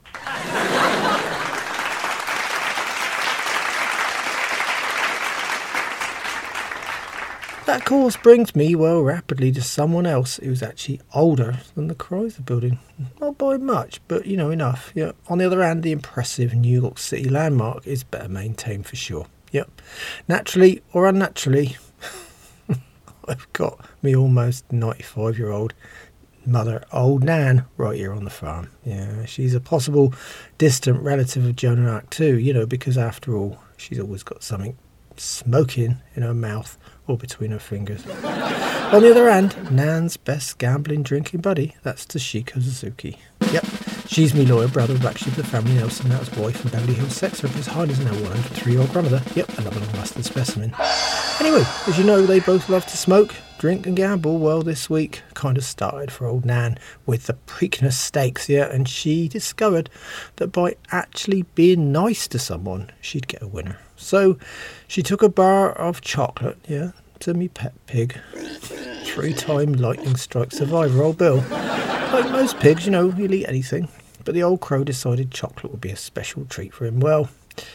That 7.72 7.86
course 7.86 8.18
brings 8.18 8.54
me, 8.54 8.74
well, 8.74 9.00
rapidly 9.00 9.50
to 9.52 9.62
someone 9.62 10.04
else 10.04 10.36
who's 10.36 10.62
actually 10.62 11.00
older 11.14 11.60
than 11.74 11.88
the 11.88 11.94
Chrysler 11.94 12.44
building. 12.44 12.78
Not 13.18 13.38
by 13.38 13.56
much, 13.56 13.98
but 14.08 14.26
you 14.26 14.36
know, 14.36 14.50
enough. 14.50 14.92
Yeah. 14.94 15.12
On 15.28 15.38
the 15.38 15.46
other 15.46 15.62
hand, 15.62 15.82
the 15.82 15.90
impressive 15.90 16.52
New 16.52 16.82
York 16.82 16.98
City 16.98 17.30
landmark 17.30 17.86
is 17.86 18.04
better 18.04 18.28
maintained 18.28 18.84
for 18.84 18.96
sure. 18.96 19.26
Yep. 19.52 19.80
Naturally 20.28 20.82
or 20.92 21.06
unnaturally, 21.06 21.78
I've 23.26 23.50
got 23.54 23.82
me 24.02 24.14
almost 24.14 24.70
95 24.70 25.38
year 25.38 25.50
old 25.50 25.72
mother, 26.44 26.84
old 26.92 27.24
Nan, 27.24 27.64
right 27.78 27.96
here 27.96 28.12
on 28.12 28.24
the 28.24 28.30
farm. 28.30 28.68
Yeah, 28.84 29.24
she's 29.24 29.54
a 29.54 29.60
possible 29.60 30.12
distant 30.58 31.00
relative 31.00 31.46
of 31.46 31.56
Joan 31.56 31.86
of 31.86 31.90
Arc 31.90 32.10
too, 32.10 32.38
you 32.38 32.52
know, 32.52 32.66
because 32.66 32.98
after 32.98 33.34
all, 33.34 33.60
she's 33.78 33.98
always 33.98 34.22
got 34.22 34.42
something 34.42 34.76
smoking 35.16 36.02
in 36.14 36.22
her 36.22 36.34
mouth 36.34 36.76
or 37.06 37.16
between 37.16 37.50
her 37.50 37.58
fingers. 37.58 38.06
On 38.06 39.02
the 39.02 39.10
other 39.10 39.30
hand, 39.30 39.56
Nan's 39.70 40.16
best 40.16 40.58
gambling 40.58 41.02
drinking 41.02 41.40
buddy, 41.40 41.74
that's 41.82 42.06
Toshiko 42.06 42.54
Suzuki. 42.54 43.18
Yep, 43.52 43.66
she's 44.06 44.34
me 44.34 44.44
lawyer 44.46 44.68
brother 44.68 44.96
actually 45.06 45.32
the 45.32 45.44
family 45.44 45.74
Nelson, 45.74 46.10
his 46.10 46.30
wife 46.36 46.62
and 46.62 46.72
Beverly 46.72 46.94
Hills 46.94 47.16
sex 47.16 47.40
his 47.40 47.66
Heidi's 47.66 48.00
now 48.00 48.12
103 48.12 48.72
year 48.72 48.80
old 48.80 48.92
grandmother. 48.92 49.22
Yep, 49.34 49.58
another 49.58 49.80
long 49.80 49.92
lasting 49.92 50.22
specimen. 50.22 50.74
Anyway, 51.40 51.64
as 51.86 51.98
you 51.98 52.04
know, 52.04 52.24
they 52.24 52.40
both 52.40 52.68
love 52.68 52.86
to 52.86 52.96
smoke, 52.96 53.34
drink, 53.58 53.86
and 53.86 53.96
gamble. 53.96 54.38
Well, 54.38 54.62
this 54.62 54.88
week 54.88 55.22
kind 55.34 55.56
of 55.56 55.64
started 55.64 56.10
for 56.10 56.26
old 56.26 56.44
Nan 56.44 56.78
with 57.06 57.26
the 57.26 57.34
Preakness 57.46 57.94
Stakes, 57.94 58.48
yeah, 58.48 58.70
and 58.70 58.88
she 58.88 59.28
discovered 59.28 59.90
that 60.36 60.48
by 60.48 60.76
actually 60.90 61.42
being 61.54 61.90
nice 61.92 62.28
to 62.28 62.38
someone, 62.38 62.90
she'd 63.00 63.28
get 63.28 63.42
a 63.42 63.48
winner. 63.48 63.78
So 63.96 64.38
she 64.86 65.02
took 65.02 65.22
a 65.22 65.28
bar 65.28 65.72
of 65.72 66.00
chocolate, 66.00 66.58
yeah, 66.68 66.92
to 67.20 67.34
me 67.34 67.48
pet 67.48 67.74
pig. 67.86 68.18
Three 69.04 69.34
time 69.34 69.72
lightning 69.72 70.16
strike 70.16 70.52
survivor, 70.52 71.02
old 71.02 71.18
Bill. 71.18 71.36
Like 72.12 72.30
most 72.30 72.58
pigs, 72.58 72.84
you 72.84 72.92
know, 72.92 73.10
he'll 73.10 73.34
eat 73.34 73.46
anything. 73.46 73.88
But 74.24 74.34
the 74.34 74.42
old 74.42 74.60
crow 74.60 74.84
decided 74.84 75.30
chocolate 75.30 75.72
would 75.72 75.80
be 75.80 75.90
a 75.90 75.96
special 75.96 76.44
treat 76.44 76.72
for 76.72 76.86
him. 76.86 77.00
Well, 77.00 77.28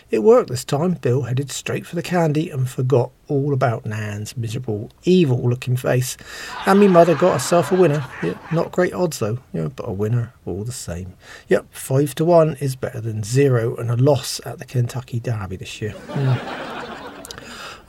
it 0.09 0.19
worked 0.19 0.49
this 0.49 0.63
time. 0.63 0.93
Bill 0.93 1.23
headed 1.23 1.51
straight 1.51 1.85
for 1.85 1.95
the 1.95 2.03
candy 2.03 2.49
and 2.49 2.69
forgot 2.69 3.11
all 3.27 3.53
about 3.53 3.85
Nan's 3.85 4.37
miserable, 4.37 4.91
evil 5.03 5.49
looking 5.49 5.75
face. 5.75 6.17
And 6.65 6.79
me 6.79 6.87
mother 6.87 7.15
got 7.15 7.33
herself 7.33 7.71
a 7.71 7.75
winner. 7.75 8.05
Yeah, 8.23 8.37
not 8.51 8.71
great 8.71 8.93
odds 8.93 9.19
though, 9.19 9.39
yeah, 9.53 9.67
but 9.75 9.87
a 9.87 9.91
winner 9.91 10.33
all 10.45 10.63
the 10.63 10.71
same. 10.71 11.13
Yep, 11.49 11.67
five 11.71 12.15
to 12.15 12.25
one 12.25 12.55
is 12.59 12.75
better 12.75 13.01
than 13.01 13.23
zero 13.23 13.75
and 13.75 13.89
a 13.91 13.95
loss 13.95 14.39
at 14.45 14.59
the 14.59 14.65
Kentucky 14.65 15.19
Derby 15.19 15.57
this 15.57 15.81
year. 15.81 15.93
Mm. 16.07 16.67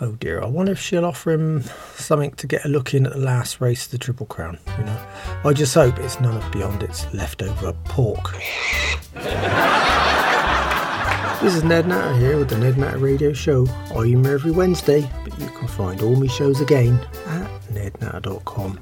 Oh 0.00 0.12
dear, 0.12 0.40
I 0.40 0.46
wonder 0.46 0.70
if 0.72 0.80
she'll 0.80 1.04
offer 1.04 1.32
him 1.32 1.64
something 1.96 2.30
to 2.32 2.46
get 2.46 2.64
a 2.64 2.68
look 2.68 2.94
in 2.94 3.04
at 3.04 3.14
the 3.14 3.18
last 3.18 3.60
race 3.60 3.86
of 3.86 3.90
the 3.90 3.98
Triple 3.98 4.26
Crown. 4.26 4.58
You 4.78 4.84
know, 4.84 5.06
I 5.44 5.52
just 5.52 5.74
hope 5.74 5.98
it's 5.98 6.20
none 6.20 6.36
of 6.36 6.52
beyond 6.52 6.84
its 6.84 7.12
leftover 7.12 7.72
pork. 7.84 8.32
This 11.40 11.54
is 11.54 11.62
Ned 11.62 11.86
Natter 11.86 12.16
here 12.16 12.36
with 12.36 12.48
the 12.48 12.58
Ned 12.58 12.76
Natter 12.76 12.98
Radio 12.98 13.32
Show. 13.32 13.64
I'm 13.94 14.24
here 14.24 14.34
every 14.34 14.50
Wednesday, 14.50 15.08
but 15.22 15.38
you 15.38 15.46
can 15.46 15.68
find 15.68 16.02
all 16.02 16.16
my 16.16 16.26
shows 16.26 16.60
again 16.60 16.98
at 17.26 17.48
nednatter.com. 17.70 18.80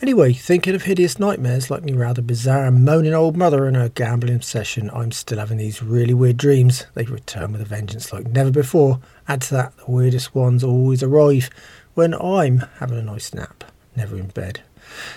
Anyway, 0.00 0.32
thinking 0.32 0.76
of 0.76 0.84
hideous 0.84 1.18
nightmares 1.18 1.68
like 1.68 1.82
me 1.82 1.92
rather 1.92 2.22
bizarre 2.22 2.70
moaning 2.70 3.12
old 3.12 3.36
mother 3.36 3.66
and 3.66 3.76
her 3.76 3.88
gambling 3.88 4.36
obsession, 4.36 4.88
I'm 4.94 5.10
still 5.10 5.40
having 5.40 5.58
these 5.58 5.82
really 5.82 6.14
weird 6.14 6.36
dreams. 6.36 6.86
They 6.94 7.02
return 7.02 7.50
with 7.50 7.60
a 7.60 7.64
vengeance 7.64 8.12
like 8.12 8.28
never 8.28 8.52
before. 8.52 9.00
Add 9.26 9.40
to 9.42 9.54
that, 9.56 9.76
the 9.76 9.90
weirdest 9.90 10.32
ones 10.32 10.62
always 10.62 11.02
arrive 11.02 11.50
when 11.94 12.14
I'm 12.14 12.58
having 12.78 12.98
a 12.98 13.02
nice 13.02 13.34
nap, 13.34 13.64
never 13.96 14.16
in 14.16 14.28
bed. 14.28 14.60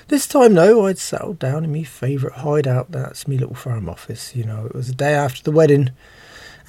This 0.08 0.26
time, 0.26 0.56
though, 0.56 0.88
I'd 0.88 0.98
settled 0.98 1.38
down 1.38 1.66
in 1.66 1.72
me 1.72 1.84
favourite 1.84 2.40
hideout, 2.40 2.92
that's 2.92 3.28
me 3.28 3.38
little 3.38 3.54
farm 3.54 3.88
office. 3.88 4.36
You 4.36 4.46
know, 4.46 4.66
it 4.66 4.74
was 4.74 4.88
the 4.88 4.96
day 4.96 5.14
after 5.14 5.44
the 5.44 5.52
wedding 5.52 5.92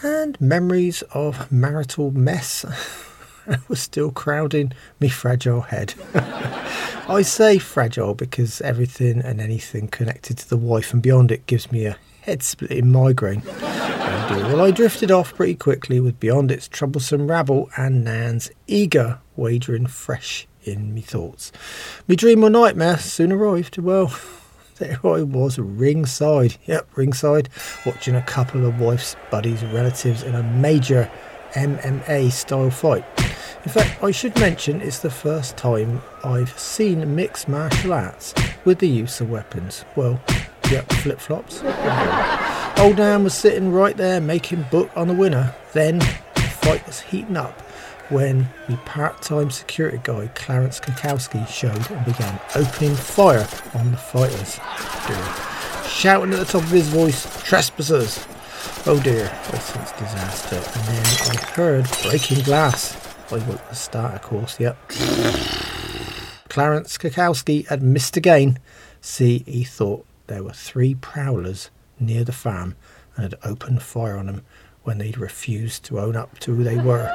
and 0.02 0.40
memories 0.40 1.02
of 1.12 1.50
marital 1.50 2.10
mess 2.10 2.64
were 3.68 3.76
still 3.76 4.10
crowding 4.10 4.72
me 5.00 5.08
fragile 5.08 5.62
head. 5.62 5.94
I 7.06 7.22
say 7.22 7.58
fragile 7.58 8.14
because 8.14 8.60
everything 8.62 9.20
and 9.20 9.40
anything 9.40 9.88
connected 9.88 10.38
to 10.38 10.48
the 10.48 10.56
wife 10.56 10.92
and 10.92 11.02
beyond 11.02 11.30
it 11.30 11.46
gives 11.46 11.70
me 11.70 11.84
a 11.84 11.98
head 12.22 12.42
splitting 12.42 12.90
migraine. 12.90 13.42
well, 13.44 14.62
I 14.62 14.70
drifted 14.70 15.10
off 15.10 15.34
pretty 15.34 15.54
quickly 15.54 16.00
with 16.00 16.18
Beyond 16.18 16.50
Its 16.50 16.66
troublesome 16.66 17.28
rabble 17.28 17.68
and 17.76 18.04
Nan's 18.04 18.50
eager 18.66 19.18
wagering 19.36 19.86
fresh 19.86 20.46
in 20.62 20.94
me 20.94 21.02
thoughts. 21.02 21.52
Me 22.08 22.16
dream 22.16 22.42
or 22.42 22.48
nightmare 22.48 22.98
soon 22.98 23.32
arrived. 23.32 23.76
Well, 23.76 24.14
there 24.76 24.98
I 25.04 25.22
was, 25.22 25.58
ringside. 25.58 26.56
Yep, 26.66 26.88
ringside, 26.96 27.48
watching 27.86 28.14
a 28.14 28.22
couple 28.22 28.66
of 28.66 28.80
wife's 28.80 29.16
buddies' 29.30 29.64
relatives 29.64 30.22
in 30.22 30.34
a 30.34 30.42
major 30.42 31.10
MMA 31.52 32.30
style 32.32 32.70
fight. 32.70 33.04
In 33.64 33.70
fact, 33.70 34.02
I 34.02 34.10
should 34.10 34.38
mention 34.38 34.82
it's 34.82 34.98
the 34.98 35.10
first 35.10 35.56
time 35.56 36.02
I've 36.22 36.58
seen 36.58 37.14
mixed 37.14 37.48
martial 37.48 37.94
arts 37.94 38.34
with 38.64 38.78
the 38.78 38.88
use 38.88 39.20
of 39.20 39.30
weapons. 39.30 39.84
Well, 39.96 40.20
yep, 40.70 40.92
flip 40.92 41.18
flops. 41.20 41.62
Old 42.78 42.98
Nan 42.98 43.24
was 43.24 43.34
sitting 43.34 43.72
right 43.72 43.96
there 43.96 44.20
making 44.20 44.66
book 44.70 44.90
on 44.96 45.08
the 45.08 45.14
winner. 45.14 45.54
Then 45.72 45.98
the 46.00 46.42
fight 46.60 46.86
was 46.86 47.00
heating 47.00 47.36
up 47.36 47.63
when 48.11 48.49
the 48.68 48.76
part-time 48.78 49.50
security 49.50 50.00
guy 50.02 50.28
Clarence 50.34 50.80
Kukowski 50.80 51.46
showed 51.49 51.90
and 51.90 52.04
began 52.04 52.40
opening 52.54 52.94
fire 52.94 53.46
on 53.75 53.90
the 53.90 53.96
fighters. 53.96 54.61
Shouting 55.88 56.32
at 56.32 56.40
the 56.40 56.44
top 56.44 56.62
of 56.62 56.70
his 56.70 56.88
voice, 56.88 57.26
trespassers! 57.44 58.26
Oh 58.87 59.00
dear, 59.02 59.30
I 59.52 59.58
sensed 59.58 59.96
disaster. 59.96 60.56
And 60.56 60.88
then 60.88 61.37
I 61.37 61.50
heard 61.52 61.87
breaking 62.02 62.44
glass. 62.44 62.96
I 63.32 63.38
woke 63.38 63.68
the 63.68 63.75
starter 63.75 64.18
course, 64.18 64.61
yep. 64.61 64.76
Clarence 66.49 66.99
Kukowski 66.99 67.66
had 67.68 67.82
missed 67.82 68.16
again. 68.16 68.58
See, 69.00 69.42
he 69.46 69.64
thought 69.64 70.06
there 70.26 70.42
were 70.42 70.52
three 70.52 70.94
prowlers 70.94 71.70
near 71.99 72.25
the 72.25 72.32
farm 72.32 72.76
and 73.16 73.25
had 73.25 73.34
opened 73.42 73.82
fire 73.82 74.16
on 74.16 74.26
them 74.26 74.42
when 74.82 74.99
they'd 74.99 75.18
refused 75.18 75.84
to 75.84 75.99
own 75.99 76.16
up 76.16 76.38
to 76.40 76.54
who 76.54 76.62
they 76.62 76.76
were. 76.76 77.11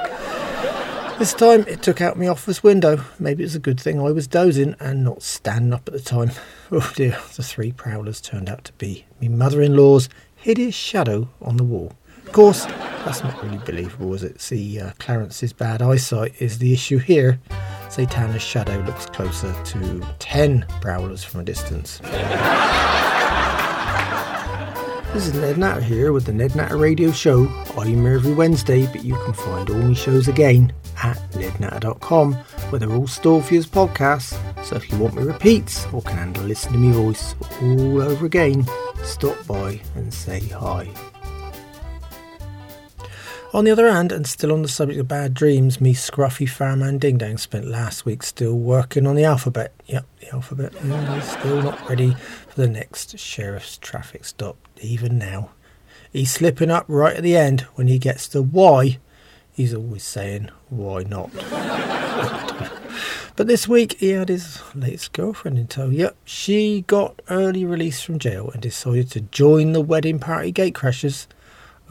This 1.19 1.33
time 1.33 1.65
it 1.67 1.81
took 1.81 1.99
out 1.99 2.17
my 2.17 2.27
office 2.27 2.63
window. 2.63 3.03
Maybe 3.19 3.43
it 3.43 3.47
was 3.47 3.55
a 3.55 3.59
good 3.59 3.77
thing 3.77 3.99
I 3.99 4.11
was 4.11 4.25
dozing 4.25 4.73
and 4.79 5.03
not 5.03 5.21
standing 5.21 5.73
up 5.73 5.85
at 5.85 5.93
the 5.93 5.99
time. 5.99 6.31
Oh 6.71 6.93
dear, 6.95 7.19
the 7.35 7.43
three 7.43 7.73
prowlers 7.73 8.21
turned 8.21 8.47
out 8.47 8.63
to 8.63 8.73
be 8.73 9.05
me 9.19 9.27
mother 9.27 9.61
in 9.61 9.75
law's 9.75 10.07
hideous 10.37 10.75
shadow 10.75 11.27
on 11.41 11.57
the 11.57 11.65
wall. 11.65 11.91
Of 12.25 12.31
course, 12.31 12.63
that's 12.63 13.21
not 13.21 13.43
really 13.43 13.57
believable, 13.57 14.13
is 14.13 14.23
it? 14.23 14.39
See, 14.39 14.79
uh, 14.79 14.93
Clarence's 14.97 15.51
bad 15.51 15.81
eyesight 15.81 16.35
is 16.39 16.59
the 16.59 16.71
issue 16.71 16.99
here. 16.99 17.37
Satana's 17.89 18.41
shadow 18.41 18.79
looks 18.85 19.05
closer 19.07 19.53
to 19.61 20.07
10 20.19 20.65
prowlers 20.79 21.23
from 21.23 21.41
a 21.41 21.43
distance. 21.43 21.99
This 25.11 25.25
is 25.25 25.33
Ned 25.33 25.57
Natter 25.57 25.81
here 25.81 26.13
with 26.13 26.25
the 26.25 26.31
Ned 26.31 26.55
Natter 26.55 26.77
Radio 26.77 27.11
Show. 27.11 27.47
I'm 27.75 27.87
here 27.87 28.13
every 28.13 28.31
Wednesday, 28.31 28.85
but 28.85 29.03
you 29.03 29.15
can 29.15 29.33
find 29.33 29.67
all 29.69 29.77
my 29.77 29.93
shows 29.93 30.27
again 30.27 30.71
at 31.03 31.17
nednatter.com, 31.31 32.33
where 32.33 32.79
they're 32.79 32.91
all 32.93 33.07
stored 33.07 33.45
for 33.45 33.55
you 33.55 33.59
as 33.59 33.65
podcasts. 33.65 34.37
So 34.63 34.75
if 34.75 34.89
you 34.91 34.99
want 34.99 35.15
me 35.15 35.23
repeats 35.23 35.87
or 35.91 36.03
can 36.03 36.15
handle 36.17 36.43
listening 36.43 36.73
to 36.73 36.79
me 36.79 36.91
voice 36.93 37.33
all 37.59 38.01
over 38.03 38.27
again, 38.27 38.67
stop 39.03 39.35
by 39.47 39.81
and 39.95 40.13
say 40.13 40.41
hi. 40.47 40.87
On 43.51 43.65
the 43.65 43.71
other 43.71 43.89
hand, 43.89 44.11
and 44.11 44.27
still 44.27 44.53
on 44.53 44.61
the 44.61 44.67
subject 44.67 44.99
of 44.99 45.07
bad 45.07 45.33
dreams, 45.33 45.81
me 45.81 45.95
scruffy 45.95 46.47
fireman 46.47 46.99
Ding 46.99 47.17
Dang 47.17 47.39
spent 47.39 47.65
last 47.65 48.05
week 48.05 48.21
still 48.21 48.53
working 48.53 49.07
on 49.07 49.15
the 49.15 49.23
alphabet. 49.23 49.73
Yep, 49.87 50.05
the 50.19 50.35
alphabet. 50.35 50.71
Still 51.23 51.63
not 51.63 51.89
ready 51.89 52.15
for 52.47 52.61
the 52.61 52.67
next 52.67 53.17
sheriff's 53.17 53.79
traffic 53.79 54.23
stop, 54.23 54.55
even 54.81 55.17
now. 55.17 55.49
He's 56.13 56.29
slipping 56.29 56.69
up 56.69 56.85
right 56.87 57.17
at 57.17 57.23
the 57.23 57.35
end 57.35 57.61
when 57.73 57.87
he 57.87 57.97
gets 57.97 58.27
to 58.29 58.43
why. 58.43 58.99
He's 59.51 59.73
always 59.73 60.03
saying, 60.03 60.51
why 60.69 61.01
not? 61.01 61.31
but 63.35 63.47
this 63.47 63.67
week 63.67 63.93
he 63.93 64.09
had 64.09 64.29
his 64.29 64.61
latest 64.75 65.11
girlfriend 65.13 65.57
in 65.57 65.65
tow. 65.65 65.89
Yep, 65.89 66.15
she 66.23 66.81
got 66.85 67.19
early 67.31 67.65
release 67.65 67.99
from 67.99 68.19
jail 68.19 68.51
and 68.51 68.61
decided 68.61 69.09
to 69.09 69.21
join 69.21 69.73
the 69.73 69.81
wedding 69.81 70.19
party 70.19 70.53
gatecrashers 70.53 71.25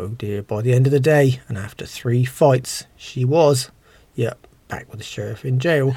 Oh 0.00 0.08
dear, 0.08 0.44
by 0.44 0.62
the 0.62 0.72
end 0.72 0.86
of 0.86 0.92
the 0.92 1.00
day, 1.00 1.40
and 1.48 1.58
after 1.58 1.84
three 1.84 2.24
fights, 2.24 2.84
she 2.96 3.24
was, 3.24 3.72
yep, 4.14 4.46
back 4.68 4.88
with 4.88 4.98
the 4.98 5.04
sheriff 5.04 5.44
in 5.44 5.58
jail. 5.58 5.92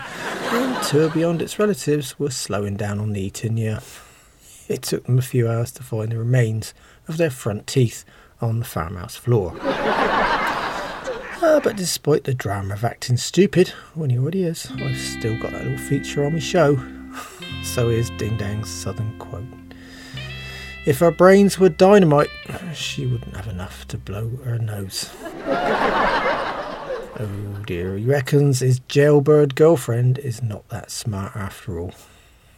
And 0.51 0.83
tour 0.83 1.07
beyond 1.09 1.39
its 1.39 1.59
relatives 1.59 2.17
were 2.17 2.31
slowing 2.31 2.77
down 2.77 2.99
on 2.99 3.13
the 3.13 3.21
eating, 3.21 3.57
yeah. 3.57 3.81
It 4.67 4.81
took 4.81 5.05
them 5.05 5.19
a 5.19 5.21
few 5.21 5.47
hours 5.47 5.71
to 5.73 5.83
find 5.83 6.11
the 6.11 6.17
remains 6.17 6.73
of 7.07 7.17
their 7.17 7.29
front 7.29 7.67
teeth 7.67 8.03
on 8.41 8.57
the 8.57 8.65
farmhouse 8.65 9.15
floor. 9.15 9.55
Uh, 11.43 11.59
but 11.59 11.75
despite 11.75 12.23
the 12.23 12.33
drama 12.33 12.73
of 12.73 12.83
acting 12.83 13.17
stupid, 13.17 13.69
when 13.93 14.09
he 14.09 14.17
already 14.17 14.45
is, 14.45 14.71
I've 14.77 14.97
still 14.97 15.39
got 15.39 15.51
that 15.51 15.63
little 15.63 15.77
feature 15.77 16.25
on 16.25 16.33
my 16.33 16.39
show. 16.39 16.79
So 17.63 17.89
is 17.89 18.09
Ding 18.11 18.37
Dang's 18.37 18.69
southern 18.69 19.15
quote. 19.19 19.60
If 20.83 20.97
her 20.97 21.11
brains 21.11 21.59
were 21.59 21.69
dynamite, 21.69 22.31
she 22.73 23.05
wouldn't 23.05 23.35
have 23.35 23.47
enough 23.47 23.87
to 23.89 23.99
blow 23.99 24.29
her 24.43 24.57
nose. 24.57 25.11
oh 25.45 27.29
dear, 27.67 27.95
he 27.97 28.05
reckons 28.05 28.61
his 28.61 28.79
jailbird 28.87 29.53
girlfriend 29.53 30.17
is 30.17 30.41
not 30.41 30.67
that 30.69 30.89
smart 30.89 31.35
after 31.35 31.79
all. 31.79 31.93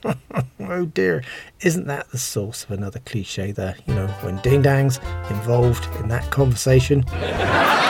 oh 0.62 0.86
dear, 0.86 1.22
isn't 1.62 1.88
that 1.88 2.12
the 2.12 2.18
source 2.18 2.64
of 2.64 2.72
another 2.72 3.00
cliche 3.00 3.52
there? 3.52 3.76
You 3.88 3.96
know, 3.96 4.08
when 4.22 4.38
ding 4.38 4.62
dang's 4.62 5.00
involved 5.30 5.86
in 6.00 6.08
that 6.08 6.32
conversation. 6.32 7.04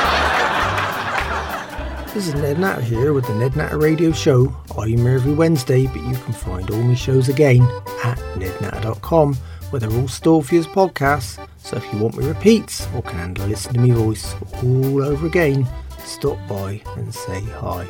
This 2.13 2.27
is 2.27 2.35
Ned 2.35 2.59
Natter 2.59 2.81
here 2.81 3.11
with 3.11 3.25
the 3.25 3.33
Ned 3.33 3.55
Natter 3.55 3.79
Radio 3.79 4.11
Show. 4.11 4.55
I'm 4.77 4.99
here 4.99 5.15
every 5.15 5.33
Wednesday, 5.33 5.87
but 5.87 6.03
you 6.03 6.13
can 6.13 6.31
find 6.31 6.69
all 6.69 6.83
my 6.83 6.93
shows 6.93 7.27
again 7.27 7.63
at 8.03 8.19
nednatter.com 8.35 9.35
where 9.73 9.79
they're 9.79 9.99
all 9.99 10.07
stored 10.07 10.45
for 10.45 10.53
you 10.53 10.61
as 10.61 10.67
podcasts. 10.67 11.43
So 11.57 11.77
if 11.77 11.91
you 11.91 11.97
want 11.97 12.15
me 12.15 12.27
repeats 12.27 12.87
or 12.93 13.01
can 13.01 13.17
handle 13.17 13.47
listen 13.47 13.73
to 13.73 13.79
me 13.79 13.89
voice 13.89 14.35
all 14.61 15.03
over 15.03 15.25
again, 15.25 15.67
stop 15.97 16.37
by 16.47 16.79
and 16.95 17.11
say 17.13 17.41
hi. 17.41 17.87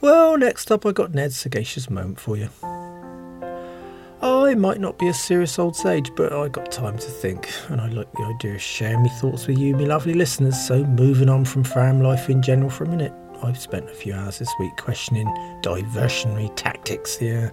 Well, 0.00 0.38
next 0.38 0.72
up 0.72 0.86
I 0.86 0.92
got 0.92 1.12
Ned's 1.12 1.36
sagacious 1.36 1.90
moment 1.90 2.18
for 2.18 2.38
you. 2.38 2.48
I 4.22 4.54
might 4.54 4.80
not 4.80 4.98
be 4.98 5.08
a 5.08 5.14
serious 5.14 5.58
old 5.58 5.76
sage, 5.76 6.10
but 6.16 6.32
I 6.32 6.48
got 6.48 6.72
time 6.72 6.96
to 6.96 7.06
think, 7.06 7.50
and 7.68 7.78
I 7.78 7.88
like 7.88 8.10
the 8.12 8.22
idea 8.22 8.54
of 8.54 8.62
sharing 8.62 9.02
my 9.02 9.08
thoughts 9.08 9.46
with 9.46 9.58
you, 9.58 9.76
my 9.76 9.84
lovely 9.84 10.14
listeners. 10.14 10.58
So, 10.58 10.84
moving 10.84 11.28
on 11.28 11.44
from 11.44 11.64
farm 11.64 12.00
life 12.00 12.30
in 12.30 12.40
general 12.40 12.70
for 12.70 12.84
a 12.84 12.88
minute, 12.88 13.12
I've 13.44 13.60
spent 13.60 13.90
a 13.90 13.94
few 13.94 14.14
hours 14.14 14.38
this 14.38 14.52
week 14.58 14.76
questioning 14.76 15.26
diversionary 15.60 16.50
tactics 16.56 17.16
here. 17.16 17.52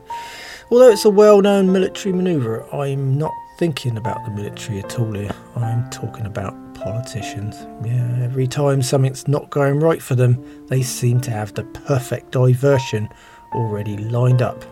Although 0.69 0.89
it's 0.89 1.03
a 1.03 1.09
well 1.09 1.41
known 1.41 1.71
military 1.71 2.13
manoeuvre, 2.13 2.65
I'm 2.73 3.17
not 3.17 3.33
thinking 3.57 3.97
about 3.97 4.23
the 4.23 4.31
military 4.31 4.79
at 4.79 4.97
all 4.97 5.11
here. 5.11 5.31
I'm 5.57 5.89
talking 5.89 6.25
about 6.25 6.55
politicians. 6.75 7.55
Yeah, 7.85 8.23
every 8.23 8.47
time 8.47 8.81
something's 8.81 9.27
not 9.27 9.49
going 9.49 9.79
right 9.79 10.01
for 10.01 10.15
them, 10.15 10.65
they 10.67 10.81
seem 10.81 11.19
to 11.21 11.31
have 11.31 11.53
the 11.53 11.63
perfect 11.63 12.31
diversion 12.31 13.09
already 13.53 13.97
lined 13.97 14.41
up. 14.41 14.63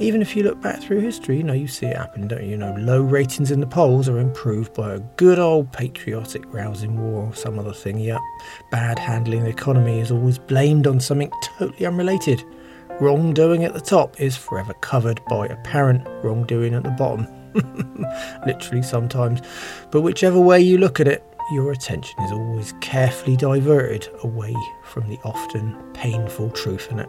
Even 0.00 0.22
if 0.22 0.36
you 0.36 0.44
look 0.44 0.60
back 0.60 0.80
through 0.80 1.00
history, 1.00 1.38
you 1.38 1.42
know, 1.42 1.52
you 1.52 1.66
see 1.66 1.86
it 1.86 1.96
happen, 1.96 2.28
don't 2.28 2.44
you? 2.44 2.50
You 2.50 2.56
know, 2.56 2.72
low 2.78 3.02
ratings 3.02 3.50
in 3.50 3.58
the 3.58 3.66
polls 3.66 4.08
are 4.08 4.18
improved 4.18 4.72
by 4.72 4.94
a 4.94 5.00
good 5.16 5.40
old 5.40 5.72
patriotic 5.72 6.44
rousing 6.54 7.00
war 7.00 7.26
or 7.26 7.34
some 7.34 7.58
other 7.58 7.72
thing. 7.72 7.98
Yep. 7.98 8.20
Bad 8.70 8.98
handling 8.98 9.42
the 9.42 9.50
economy 9.50 9.98
is 9.98 10.12
always 10.12 10.38
blamed 10.38 10.86
on 10.86 11.00
something 11.00 11.32
totally 11.42 11.84
unrelated. 11.84 12.44
Wrongdoing 13.00 13.64
at 13.64 13.74
the 13.74 13.80
top 13.80 14.20
is 14.20 14.36
forever 14.36 14.72
covered 14.74 15.20
by 15.28 15.46
apparent 15.46 16.06
wrongdoing 16.22 16.74
at 16.74 16.84
the 16.84 16.90
bottom. 16.90 17.26
Literally 18.46 18.82
sometimes. 18.82 19.40
But 19.90 20.02
whichever 20.02 20.38
way 20.38 20.60
you 20.60 20.78
look 20.78 21.00
at 21.00 21.08
it, 21.08 21.24
your 21.50 21.72
attention 21.72 22.20
is 22.22 22.32
always 22.32 22.74
carefully 22.80 23.36
diverted 23.36 24.08
away 24.22 24.54
from 24.84 25.08
the 25.08 25.18
often 25.24 25.74
painful 25.94 26.50
truth 26.50 26.90
in 26.90 26.98
it. 26.98 27.08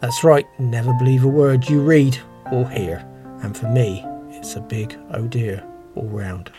That's 0.00 0.24
right, 0.24 0.46
never 0.58 0.92
believe 0.94 1.24
a 1.24 1.28
word 1.28 1.68
you 1.68 1.80
read 1.80 2.18
or 2.52 2.68
hear. 2.68 3.06
And 3.42 3.56
for 3.56 3.68
me, 3.68 4.04
it's 4.30 4.56
a 4.56 4.60
big 4.60 4.98
oh 5.12 5.28
dear 5.28 5.64
all 5.94 6.08
round. 6.08 6.50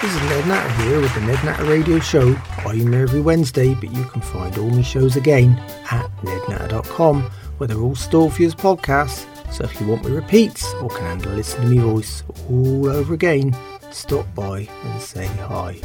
This 0.00 0.14
is 0.14 0.22
Ned 0.22 0.46
Natter 0.46 0.82
here 0.84 1.00
with 1.00 1.14
the 1.14 1.20
Ned 1.20 1.44
Natter 1.44 1.64
Radio 1.64 1.98
Show. 1.98 2.36
I'm 2.58 2.92
here 2.92 3.02
every 3.02 3.20
Wednesday, 3.20 3.74
but 3.74 3.92
you 3.92 4.04
can 4.04 4.22
find 4.22 4.56
all 4.56 4.70
my 4.70 4.82
shows 4.82 5.16
again 5.16 5.58
at 5.90 6.10
nednatter.com, 6.22 7.22
where 7.58 7.66
they're 7.66 7.80
all 7.80 7.94
stored 7.94 8.32
for 8.32 8.42
you 8.42 8.48
as 8.48 8.54
podcasts 8.54 9.26
so 9.50 9.64
if 9.64 9.80
you 9.80 9.86
want 9.86 10.04
me 10.04 10.10
repeats 10.10 10.72
or 10.74 10.88
can 10.88 11.02
handle 11.02 11.32
listen 11.32 11.62
to 11.62 11.68
me 11.68 11.78
voice 11.78 12.22
all 12.48 12.88
over 12.88 13.14
again, 13.14 13.56
stop 13.90 14.26
by 14.34 14.68
and 14.84 15.02
say 15.02 15.26
hi. 15.26 15.80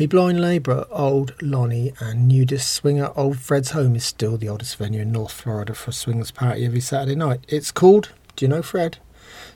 Me 0.00 0.06
blind 0.06 0.40
labourer, 0.40 0.86
old 0.90 1.34
Lonnie, 1.42 1.92
and 2.00 2.26
nudist 2.26 2.72
swinger 2.72 3.12
Old 3.16 3.38
Fred's 3.38 3.72
Home 3.72 3.94
is 3.94 4.02
still 4.02 4.38
the 4.38 4.48
oldest 4.48 4.76
venue 4.76 5.02
in 5.02 5.12
North 5.12 5.32
Florida 5.32 5.74
for 5.74 5.90
a 5.90 5.92
swingers 5.92 6.30
party 6.30 6.64
every 6.64 6.80
Saturday 6.80 7.14
night. 7.14 7.44
It's 7.48 7.70
called, 7.70 8.08
do 8.34 8.46
you 8.46 8.48
know 8.48 8.62
Fred? 8.62 8.96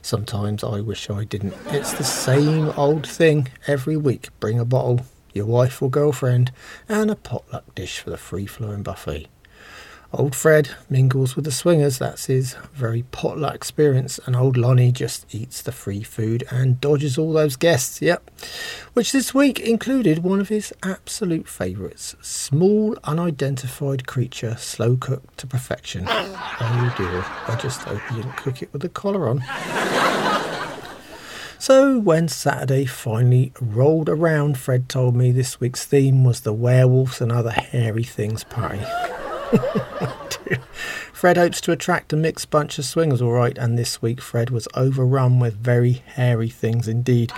Sometimes 0.03 0.63
I 0.63 0.81
wish 0.81 1.09
I 1.09 1.23
didn't. 1.23 1.55
It's 1.69 1.93
the 1.93 2.03
same 2.03 2.69
old 2.77 3.07
thing 3.07 3.47
every 3.65 3.97
week. 3.97 4.29
Bring 4.39 4.59
a 4.59 4.65
bottle, 4.65 5.03
your 5.35 5.45
wife 5.45 5.81
or 5.81 5.89
girlfriend, 5.89 6.51
and 6.89 7.11
a 7.11 7.15
potluck 7.15 7.75
dish 7.75 7.99
for 7.99 8.09
the 8.09 8.17
free 8.17 8.45
flowing 8.45 8.81
buffet. 8.81 9.27
Old 10.17 10.33
Fred 10.33 10.69
mingles 10.89 11.35
with 11.35 11.43
the 11.43 11.51
swingers, 11.51 11.97
that's 11.97 12.27
his 12.27 12.55
very 12.73 13.03
potluck 13.11 13.53
experience, 13.53 14.17
and 14.25 14.33
old 14.33 14.55
Lonnie 14.55 14.93
just 14.93 15.25
eats 15.35 15.61
the 15.61 15.73
free 15.73 16.03
food 16.03 16.45
and 16.49 16.79
dodges 16.79 17.17
all 17.17 17.33
those 17.33 17.57
guests, 17.57 18.01
yep. 18.01 18.31
Which 18.93 19.11
this 19.11 19.33
week 19.33 19.59
included 19.59 20.19
one 20.19 20.39
of 20.39 20.47
his 20.47 20.73
absolute 20.83 21.49
favourites 21.49 22.15
small, 22.21 22.95
unidentified 23.03 24.07
creature, 24.07 24.55
slow 24.57 24.95
cooked 24.95 25.37
to 25.39 25.47
perfection. 25.47 26.05
oh 26.09 26.93
dear, 26.97 27.25
I 27.53 27.59
just 27.61 27.81
hope 27.81 28.01
he 28.09 28.15
didn't 28.15 28.37
cook 28.37 28.61
it 28.61 28.71
with 28.71 28.85
a 28.85 28.89
collar 28.89 29.27
on. 29.27 29.43
So 31.65 31.97
when 31.97 32.27
Saturday 32.27 32.85
finally 32.85 33.51
rolled 33.59 34.07
around, 34.07 34.55
Fred 34.55 34.87
told 34.87 35.15
me 35.15 35.31
this 35.31 35.59
week's 35.59 35.83
theme 35.83 36.23
was 36.23 36.41
the 36.41 36.53
werewolves 36.53 37.21
and 37.21 37.31
other 37.31 37.49
hairy 37.49 38.03
things 38.03 38.43
party. 38.43 38.83
Fred 41.11 41.37
hopes 41.37 41.59
to 41.61 41.71
attract 41.71 42.13
a 42.13 42.15
mixed 42.15 42.51
bunch 42.51 42.77
of 42.77 42.85
swingers, 42.85 43.19
all 43.19 43.31
right, 43.31 43.57
and 43.57 43.79
this 43.79 43.99
week 43.99 44.21
Fred 44.21 44.51
was 44.51 44.67
overrun 44.75 45.39
with 45.39 45.55
very 45.55 45.93
hairy 45.93 46.49
things 46.49 46.87
indeed. 46.87 47.33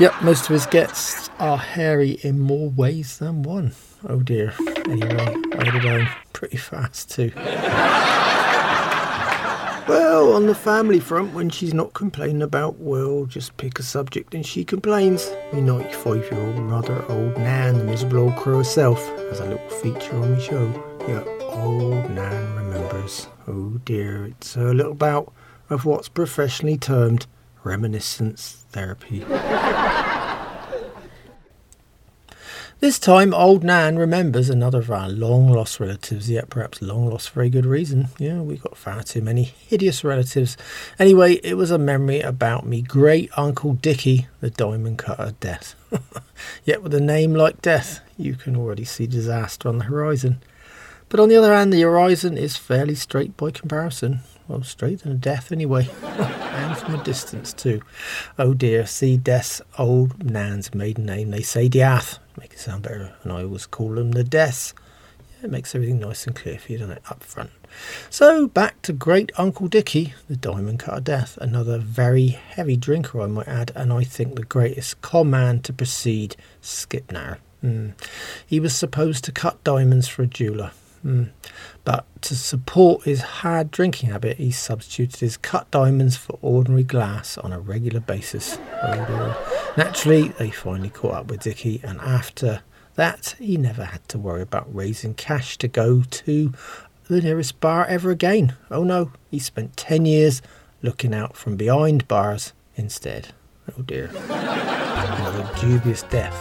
Yep, 0.00 0.22
most 0.22 0.46
of 0.46 0.54
his 0.54 0.66
guests 0.66 1.30
are 1.38 1.56
hairy 1.56 2.18
in 2.22 2.40
more 2.40 2.70
ways 2.70 3.18
than 3.18 3.44
one. 3.44 3.74
Oh 4.08 4.22
dear. 4.22 4.54
Anyway, 4.88 5.36
I 5.56 5.76
it 5.76 5.86
on 5.86 6.08
pretty 6.32 6.56
fast 6.56 7.12
too. 7.12 7.30
Well, 9.88 10.34
on 10.34 10.44
the 10.44 10.54
family 10.54 11.00
front, 11.00 11.32
when 11.32 11.48
she's 11.48 11.72
not 11.72 11.94
complaining 11.94 12.42
about, 12.42 12.78
well, 12.78 13.24
just 13.24 13.56
pick 13.56 13.78
a 13.78 13.82
subject 13.82 14.34
and 14.34 14.44
she 14.44 14.62
complains. 14.62 15.30
My 15.50 15.60
95 15.60 16.30
year 16.30 16.38
old 16.38 16.56
mother, 16.56 17.02
old 17.08 17.38
Nan, 17.38 17.78
the 17.78 17.84
miserable 17.84 18.18
old 18.24 18.36
crow 18.36 18.58
herself, 18.58 18.98
has 19.30 19.40
a 19.40 19.46
little 19.46 19.68
feature 19.70 20.14
on 20.16 20.32
the 20.32 20.40
show. 20.40 20.84
Yeah, 21.08 21.24
old 21.40 22.10
Nan 22.10 22.54
remembers. 22.54 23.28
Oh 23.46 23.80
dear, 23.86 24.26
it's 24.26 24.56
a 24.56 24.74
little 24.74 24.92
bout 24.92 25.32
of 25.70 25.86
what's 25.86 26.10
professionally 26.10 26.76
termed 26.76 27.26
reminiscence 27.64 28.66
therapy. 28.68 29.24
This 32.80 33.00
time, 33.00 33.34
old 33.34 33.64
Nan 33.64 33.98
remembers 33.98 34.48
another 34.48 34.78
of 34.78 34.90
our 34.92 35.08
long 35.08 35.48
lost 35.48 35.80
relatives, 35.80 36.30
yet 36.30 36.48
perhaps 36.48 36.80
long 36.80 37.10
lost 37.10 37.30
for 37.30 37.42
a 37.42 37.50
good 37.50 37.66
reason. 37.66 38.06
Yeah, 38.20 38.40
we 38.40 38.56
got 38.56 38.76
far 38.76 39.02
too 39.02 39.20
many 39.20 39.42
hideous 39.42 40.04
relatives. 40.04 40.56
Anyway, 40.96 41.40
it 41.42 41.54
was 41.54 41.72
a 41.72 41.78
memory 41.78 42.20
about 42.20 42.66
me 42.66 42.82
great 42.82 43.36
uncle 43.36 43.72
Dicky, 43.72 44.28
the 44.38 44.50
diamond 44.50 44.98
cutter 44.98 45.34
death. 45.40 45.74
yet 46.64 46.84
with 46.84 46.94
a 46.94 47.00
name 47.00 47.34
like 47.34 47.60
death, 47.60 47.98
you 48.16 48.36
can 48.36 48.54
already 48.54 48.84
see 48.84 49.08
disaster 49.08 49.68
on 49.68 49.78
the 49.78 49.84
horizon. 49.86 50.40
But 51.08 51.18
on 51.18 51.28
the 51.28 51.36
other 51.36 51.52
hand, 51.52 51.72
the 51.72 51.82
horizon 51.82 52.38
is 52.38 52.56
fairly 52.56 52.94
straight 52.94 53.36
by 53.36 53.50
comparison. 53.50 54.20
Well, 54.48 54.62
straight 54.62 55.04
a 55.04 55.14
death 55.14 55.52
anyway. 55.52 55.88
and 56.02 56.76
from 56.76 56.94
a 56.94 57.04
distance 57.04 57.52
too. 57.52 57.82
Oh 58.38 58.54
dear, 58.54 58.86
see 58.86 59.16
Death's 59.16 59.60
old 59.78 60.24
Nan's 60.24 60.74
maiden 60.74 61.06
name. 61.06 61.30
They 61.30 61.42
say 61.42 61.68
Diath 61.68 62.18
make 62.38 62.52
it 62.52 62.58
sound 62.58 62.82
better. 62.82 63.12
And 63.22 63.32
I 63.32 63.42
always 63.42 63.66
call 63.66 63.94
them 63.94 64.12
the 64.12 64.24
deaths. 64.24 64.74
Yeah, 65.18 65.46
it 65.46 65.50
makes 65.50 65.74
everything 65.74 66.00
nice 66.00 66.26
and 66.26 66.34
clear 66.34 66.58
for 66.58 66.72
you, 66.72 66.78
doesn't 66.78 66.96
it, 66.96 67.02
up 67.10 67.22
front. 67.22 67.50
So 68.10 68.46
back 68.46 68.80
to 68.82 68.92
great 68.92 69.30
Uncle 69.36 69.68
Dicky, 69.68 70.14
the 70.28 70.36
diamond 70.36 70.80
cutter 70.80 71.00
death, 71.00 71.36
another 71.40 71.78
very 71.78 72.28
heavy 72.28 72.76
drinker, 72.76 73.20
I 73.20 73.26
might 73.26 73.48
add, 73.48 73.72
and 73.74 73.92
I 73.92 74.04
think 74.04 74.34
the 74.34 74.44
greatest 74.44 75.00
con 75.02 75.30
man 75.30 75.60
to 75.62 75.72
precede 75.72 76.36
Skip 76.60 77.12
Natter. 77.12 77.38
Mm. 77.62 77.92
He 78.46 78.60
was 78.60 78.74
supposed 78.74 79.24
to 79.24 79.32
cut 79.32 79.62
diamonds 79.64 80.08
for 80.08 80.22
a 80.22 80.26
jeweller. 80.26 80.70
Mm. 81.08 81.30
But 81.84 82.04
to 82.22 82.36
support 82.36 83.04
his 83.04 83.22
hard 83.22 83.70
drinking 83.70 84.10
habit, 84.10 84.36
he 84.36 84.50
substituted 84.50 85.20
his 85.20 85.38
cut 85.38 85.70
diamonds 85.70 86.16
for 86.18 86.38
ordinary 86.42 86.84
glass 86.84 87.38
on 87.38 87.52
a 87.52 87.58
regular 87.58 88.00
basis. 88.00 88.58
Naturally, 89.76 90.28
they 90.28 90.50
finally 90.50 90.90
caught 90.90 91.14
up 91.14 91.30
with 91.30 91.40
Dicky, 91.40 91.80
and 91.82 91.98
after 92.00 92.60
that, 92.96 93.36
he 93.38 93.56
never 93.56 93.84
had 93.84 94.06
to 94.10 94.18
worry 94.18 94.42
about 94.42 94.72
raising 94.74 95.14
cash 95.14 95.56
to 95.58 95.68
go 95.68 96.02
to 96.02 96.52
the 97.08 97.22
nearest 97.22 97.58
bar 97.60 97.86
ever 97.86 98.10
again. 98.10 98.54
Oh 98.70 98.84
no, 98.84 99.12
he 99.30 99.38
spent 99.38 99.78
10 99.78 100.04
years 100.04 100.42
looking 100.82 101.14
out 101.14 101.36
from 101.36 101.56
behind 101.56 102.06
bars 102.06 102.52
instead. 102.76 103.28
Oh 103.78 103.82
dear. 103.82 104.10
Another 104.28 105.48
dubious 105.58 106.02
death 106.04 106.36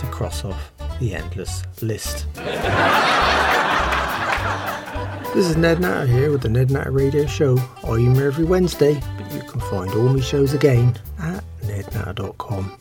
to 0.00 0.06
cross 0.06 0.44
off 0.44 0.72
the 1.00 1.14
endless 1.14 1.62
list. 1.80 2.26
This 5.34 5.48
is 5.48 5.56
Ned 5.56 5.80
Natter 5.80 6.06
here 6.06 6.30
with 6.30 6.42
the 6.42 6.50
Ned 6.50 6.70
Natter 6.70 6.90
Radio 6.90 7.24
Show. 7.24 7.56
I'm 7.84 8.14
here 8.14 8.26
every 8.26 8.44
Wednesday, 8.44 9.00
but 9.16 9.32
you 9.32 9.40
can 9.40 9.60
find 9.62 9.90
all 9.92 10.10
my 10.10 10.20
shows 10.20 10.52
again 10.52 10.94
at 11.18 11.42
nednatter.com. 11.62 12.76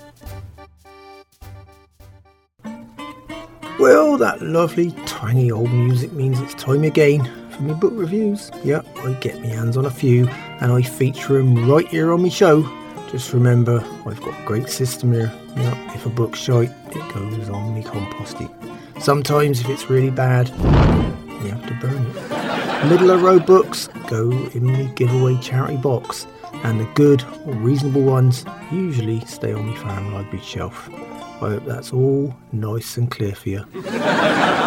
Well, 3.80 4.18
that 4.18 4.42
lovely 4.42 4.92
tiny 5.06 5.50
old 5.50 5.72
music 5.72 6.12
means 6.12 6.42
it's 6.42 6.54
time 6.56 6.84
again 6.84 7.24
for 7.52 7.62
my 7.62 7.74
book 7.74 7.94
reviews. 7.96 8.52
Yep, 8.66 8.86
I 8.98 9.14
get 9.14 9.40
my 9.40 9.48
hands 9.48 9.78
on 9.78 9.86
a 9.86 9.90
few 9.90 10.28
and 10.60 10.74
I 10.74 10.82
feature 10.82 11.38
them 11.38 11.70
right 11.70 11.88
here 11.88 12.12
on 12.12 12.22
my 12.22 12.28
show. 12.28 12.64
Just 13.10 13.32
remember, 13.32 13.82
I've 14.06 14.20
got 14.20 14.38
a 14.38 14.46
great 14.46 14.68
system 14.68 15.14
here. 15.14 15.32
Yep, 15.56 15.96
if 15.96 16.06
a 16.06 16.10
book's 16.10 16.40
shite, 16.40 16.72
it 16.90 17.14
goes 17.14 17.50
on 17.50 17.74
me 17.74 17.82
compost 17.82 18.40
heap. 18.40 18.52
Sometimes, 19.00 19.62
if 19.62 19.70
it's 19.70 19.90
really 19.90 20.12
bad, 20.12 20.50
you 20.50 21.50
have 21.50 21.66
to 21.66 21.74
burn 21.82 22.06
it. 22.06 22.40
Middle 22.89 23.12
of 23.12 23.22
road 23.22 23.46
books 23.46 23.88
go 24.08 24.32
in 24.32 24.74
the 24.74 24.91
giveaway 24.96 25.38
charity 25.38 25.78
box, 25.78 26.26
and 26.63 26.80
the 26.80 26.86
good 26.96 27.24
or 27.46 27.54
reasonable 27.54 28.02
ones 28.02 28.44
usually 28.72 29.20
stay 29.22 29.54
on 29.54 29.67
my 29.67 29.76
fan 29.76 30.12
library 30.12 30.44
shelf. 30.44 30.89
I 30.89 31.52
hope 31.52 31.65
that's 31.65 31.94
all 31.94 32.36
nice 32.52 32.98
and 32.98 33.10
clear 33.10 33.34
for 33.34 33.50
you. 33.50 33.65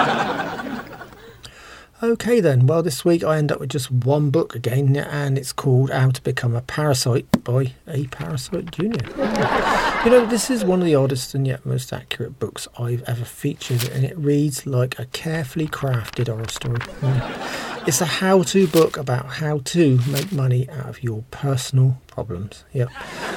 Okay, 2.03 2.41
then. 2.41 2.67
Well, 2.67 2.83
this 2.83 3.05
week 3.05 3.23
I 3.23 3.39
end 3.39 3.53
up 3.53 3.61
with 3.61 3.71
just 3.71 3.91
one 3.91 4.31
book 4.31 4.55
again, 4.55 4.97
and 4.97 5.39
it's 5.39 5.53
called 5.53 5.91
How 5.91 6.11
to 6.11 6.23
Become 6.23 6.57
a 6.57 6.61
Parasite 6.61 7.45
by 7.45 7.73
A 7.87 8.07
Parasite 8.09 8.71
Junior. 8.73 9.01
You 10.05 10.11
know, 10.11 10.27
this 10.27 10.51
is 10.51 10.67
one 10.67 10.81
of 10.81 10.85
the 10.85 10.95
oddest 10.97 11.35
and 11.35 11.47
yet 11.47 11.65
most 11.65 11.91
accurate 11.91 12.39
books 12.39 12.69
I've 12.79 13.03
ever 13.05 13.25
featured, 13.25 13.89
and 13.89 14.05
it 14.05 14.15
reads 14.19 14.67
like 14.67 14.99
a 14.99 15.07
carefully 15.07 15.67
crafted 15.67 16.29
horror 16.29 16.49
story. 16.49 16.81
It's 17.87 18.01
a 18.01 18.07
how 18.07 18.43
to 18.45 18.67
book 18.67 18.97
about 18.97 19.27
how 19.27 19.59
to 19.59 20.01
make 20.09 20.33
money 20.33 20.69
out 20.71 20.89
of 20.89 21.03
your 21.03 21.23
personal 21.31 22.01
problems. 22.07 22.65
Yep. 22.73 22.89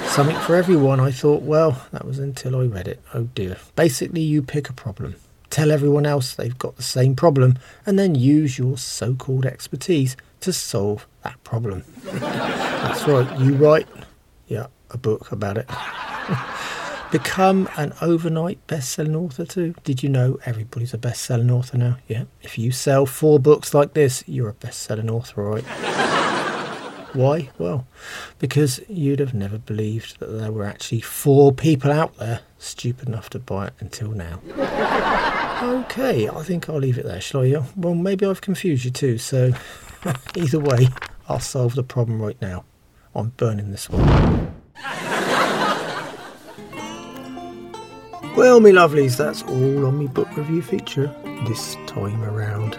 Something 0.06 0.38
for 0.38 0.56
everyone. 0.56 1.02
I 1.02 1.12
thought, 1.12 1.42
well, 1.42 1.86
that 1.92 2.06
was 2.06 2.18
until 2.18 2.56
I 2.56 2.66
read 2.66 2.88
it. 2.88 3.02
Oh 3.14 3.24
dear. 3.24 3.58
Basically, 3.76 4.22
you 4.22 4.42
pick 4.42 4.70
a 4.70 4.74
problem 4.74 5.16
Tell 5.50 5.72
everyone 5.72 6.06
else 6.06 6.36
they've 6.36 6.58
got 6.58 6.76
the 6.76 6.84
same 6.84 7.16
problem 7.16 7.58
and 7.86 7.98
then 7.98 8.16
use 8.16 8.58
your 8.58 8.78
so 8.78 9.16
called 9.16 9.46
expertise 9.46 10.18
to 10.42 10.54
solve 10.54 11.08
that 11.24 11.42
problem. 11.44 11.84
That's 12.04 13.08
right, 13.08 13.40
you 13.40 13.56
write, 13.56 13.88
yeah, 14.48 14.68
a 14.92 14.98
book 14.98 15.32
about 15.32 15.58
it. 15.58 15.70
Become 17.12 17.70
an 17.78 17.94
overnight 18.02 18.66
best 18.68 18.92
selling 18.92 19.16
author 19.16 19.46
too. 19.46 19.74
Did 19.86 20.04
you 20.04 20.10
know 20.10 20.40
everybody's 20.46 20.94
a 20.94 20.98
best 20.98 21.22
selling 21.22 21.50
author 21.50 21.78
now? 21.78 21.98
Yeah. 22.08 22.26
If 22.42 22.58
you 22.58 22.72
sell 22.72 23.06
four 23.06 23.40
books 23.40 23.74
like 23.74 23.94
this, 23.94 24.26
you're 24.28 24.50
a 24.50 24.54
best 24.54 24.82
selling 24.82 25.10
author, 25.10 25.42
right? 25.42 25.64
Why? 27.14 27.50
Well, 27.58 27.88
because 28.40 28.82
you'd 28.90 29.20
have 29.20 29.34
never 29.34 29.58
believed 29.58 30.20
that 30.20 30.28
there 30.28 30.52
were 30.52 30.66
actually 30.66 31.00
four 31.00 31.54
people 31.54 31.92
out 31.92 32.18
there 32.18 32.42
stupid 32.58 33.08
enough 33.08 33.30
to 33.32 33.40
buy 33.40 33.68
it 33.68 33.74
until 33.80 34.12
now. 34.12 34.42
Okay, 35.62 36.30
I 36.30 36.44
think 36.44 36.70
I'll 36.70 36.78
leave 36.78 37.00
it 37.00 37.06
there, 37.06 37.20
shall 37.20 37.42
I? 37.42 37.64
Well, 37.76 37.96
maybe 37.96 38.28
I've 38.28 38.42
confused 38.42 38.86
you 38.86 38.92
too, 38.92 39.18
so 39.18 39.54
either 40.36 40.60
way, 40.60 40.90
I'll 41.28 41.40
solve 41.40 41.74
the 41.74 41.84
problem 41.84 42.22
right 42.22 42.40
now. 42.40 42.64
I'm 43.16 43.30
burning 43.38 43.72
this 43.72 43.90
one. 43.90 44.06
well, 48.36 48.60
me 48.60 48.72
lovelies, 48.72 49.18
that's 49.18 49.42
all 49.44 49.88
on 49.88 49.98
me 49.98 50.06
book 50.06 50.36
review 50.38 50.62
feature 50.62 51.08
this 51.48 51.76
time 51.88 52.24
around. 52.24 52.78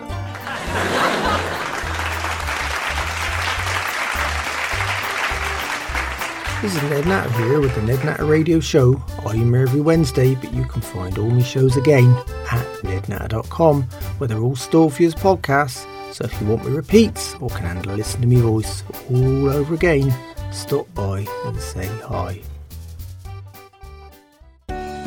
This 6.60 6.74
is 6.74 6.82
Ned 6.90 7.06
Natter 7.06 7.30
here 7.44 7.60
with 7.60 7.72
the 7.76 7.82
Ned 7.82 8.04
Natter 8.04 8.24
Radio 8.24 8.58
Show. 8.58 9.00
I'm 9.24 9.54
here 9.54 9.62
every 9.62 9.80
Wednesday, 9.80 10.34
but 10.34 10.52
you 10.52 10.64
can 10.64 10.82
find 10.82 11.16
all 11.16 11.30
my 11.30 11.40
shows 11.40 11.76
again 11.76 12.12
at 12.50 12.66
nednatter.com, 12.82 13.82
where 14.18 14.26
they're 14.26 14.40
all 14.40 14.56
stored 14.56 14.92
for 14.92 15.02
you 15.02 15.06
as 15.06 15.14
podcasts. 15.14 15.86
So 16.12 16.24
if 16.24 16.40
you 16.40 16.48
want 16.48 16.66
me 16.66 16.72
repeats 16.72 17.36
or 17.36 17.48
can 17.48 17.60
handle 17.60 17.94
listening 17.94 18.22
to 18.22 18.36
me 18.36 18.40
voice 18.42 18.82
all 19.08 19.50
over 19.50 19.72
again, 19.72 20.12
stop 20.50 20.92
by 20.94 21.28
and 21.44 21.60
say 21.60 21.86
hi. 21.86 22.40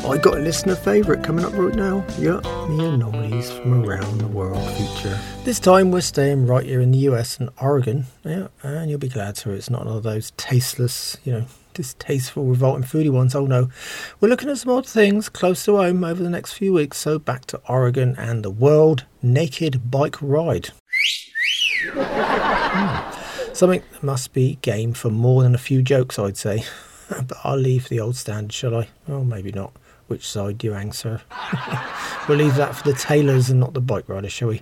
I 0.03 0.17
got 0.17 0.37
a 0.37 0.41
listener 0.41 0.75
favourite 0.75 1.23
coming 1.23 1.45
up 1.45 1.53
right 1.53 1.75
now. 1.75 2.03
Yeah, 2.17 2.39
the 2.41 2.91
anomalies 2.93 3.51
from 3.51 3.85
around 3.85 4.19
the 4.19 4.27
world 4.27 4.67
feature. 4.71 5.17
This 5.43 5.59
time 5.59 5.91
we're 5.91 6.01
staying 6.01 6.47
right 6.47 6.65
here 6.65 6.81
in 6.81 6.91
the 6.91 6.97
US 7.09 7.39
and 7.39 7.51
Oregon. 7.61 8.05
Yeah, 8.23 8.47
and 8.63 8.89
you'll 8.89 8.97
be 8.99 9.09
glad 9.09 9.35
to 9.37 9.51
it's 9.51 9.69
not 9.69 9.85
one 9.85 9.95
of 9.95 10.01
those 10.01 10.31
tasteless, 10.37 11.17
you 11.23 11.33
know, 11.33 11.45
distasteful, 11.75 12.45
revolting 12.45 12.83
foodie 12.83 13.11
ones. 13.11 13.35
Oh 13.35 13.45
no. 13.45 13.69
We're 14.19 14.29
looking 14.29 14.49
at 14.49 14.57
some 14.57 14.71
odd 14.71 14.87
things 14.87 15.29
close 15.29 15.63
to 15.65 15.77
home 15.77 16.03
over 16.03 16.21
the 16.21 16.31
next 16.31 16.53
few 16.53 16.73
weeks. 16.73 16.97
So 16.97 17.19
back 17.19 17.45
to 17.45 17.61
Oregon 17.69 18.15
and 18.17 18.43
the 18.43 18.49
World 18.49 19.05
Naked 19.21 19.91
Bike 19.91 20.17
Ride. 20.19 20.69
hmm. 21.93 23.53
Something 23.53 23.83
that 23.91 24.03
must 24.03 24.33
be 24.33 24.57
game 24.63 24.93
for 24.93 25.11
more 25.11 25.43
than 25.43 25.53
a 25.53 25.59
few 25.59 25.83
jokes, 25.83 26.17
I'd 26.17 26.37
say. 26.37 26.63
but 27.09 27.37
I'll 27.43 27.57
leave 27.57 27.87
the 27.87 27.99
old 27.99 28.15
standard, 28.15 28.51
shall 28.51 28.75
I? 28.75 28.89
Oh, 29.07 29.23
maybe 29.23 29.51
not. 29.51 29.73
Which 30.11 30.27
side 30.27 30.57
do 30.57 30.67
you 30.67 30.91
sir? 30.91 31.21
we'll 32.27 32.37
leave 32.37 32.55
that 32.55 32.75
for 32.75 32.83
the 32.83 32.93
tailors 32.93 33.49
and 33.49 33.61
not 33.61 33.73
the 33.73 33.79
bike 33.79 34.09
riders, 34.09 34.33
shall 34.33 34.49
we? 34.49 34.61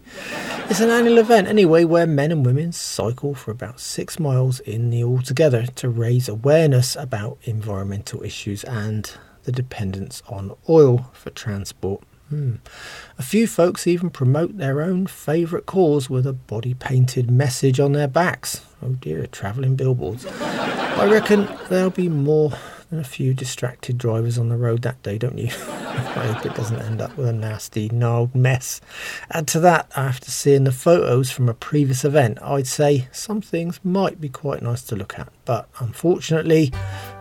It's 0.69 0.79
an 0.79 0.91
annual 0.91 1.17
event 1.17 1.47
anyway 1.47 1.85
where 1.85 2.05
men 2.05 2.31
and 2.31 2.45
women 2.45 2.71
cycle 2.71 3.33
for 3.33 3.49
about 3.49 3.79
six 3.79 4.19
miles 4.19 4.59
in 4.59 4.91
the 4.91 5.03
all 5.03 5.23
together 5.23 5.65
to 5.65 5.89
raise 5.89 6.29
awareness 6.29 6.95
about 6.95 7.39
environmental 7.45 8.21
issues 8.21 8.63
and 8.63 9.11
the 9.45 9.51
dependence 9.51 10.21
on 10.29 10.55
oil 10.69 11.09
for 11.13 11.31
transport. 11.31 12.03
Hmm. 12.29 12.57
A 13.17 13.23
few 13.23 13.47
folks 13.47 13.87
even 13.87 14.11
promote 14.11 14.59
their 14.59 14.83
own 14.83 15.07
favourite 15.07 15.65
cause 15.65 16.11
with 16.11 16.27
a 16.27 16.33
body 16.33 16.75
painted 16.75 17.31
message 17.31 17.79
on 17.79 17.93
their 17.93 18.07
backs. 18.07 18.63
Oh 18.83 18.89
dear, 18.89 19.25
travelling 19.25 19.75
billboards. 19.75 20.27
I 20.27 21.09
reckon 21.09 21.49
there'll 21.69 21.89
be 21.89 22.07
more 22.07 22.53
than 22.89 22.99
a 22.99 23.03
few 23.03 23.33
distracted 23.33 23.97
drivers 23.97 24.37
on 24.37 24.49
the 24.49 24.57
road 24.57 24.81
that 24.81 25.01
day, 25.03 25.17
don't 25.17 25.37
you? 25.37 25.47
I 25.79 26.31
hope 26.33 26.45
it 26.45 26.55
doesn't 26.55 26.81
end 26.81 27.01
up 27.01 27.15
with 27.15 27.27
a 27.27 27.33
nasty, 27.33 27.89
gnarled 27.89 28.33
mess. 28.33 28.81
Add 29.31 29.47
to 29.49 29.59
that, 29.59 29.91
after 29.95 30.31
seeing 30.31 30.63
the 30.63 30.71
photos 30.71 31.29
from 31.31 31.49
a 31.49 31.53
previous 31.53 32.03
event, 32.03 32.39
I'd 32.41 32.67
say 32.67 33.07
some 33.11 33.41
things 33.41 33.79
might 33.83 34.19
be 34.19 34.29
quite 34.29 34.61
nice 34.61 34.81
to 34.83 34.95
look 34.95 35.19
at, 35.19 35.29
but 35.45 35.69
unfortunately, 35.79 36.71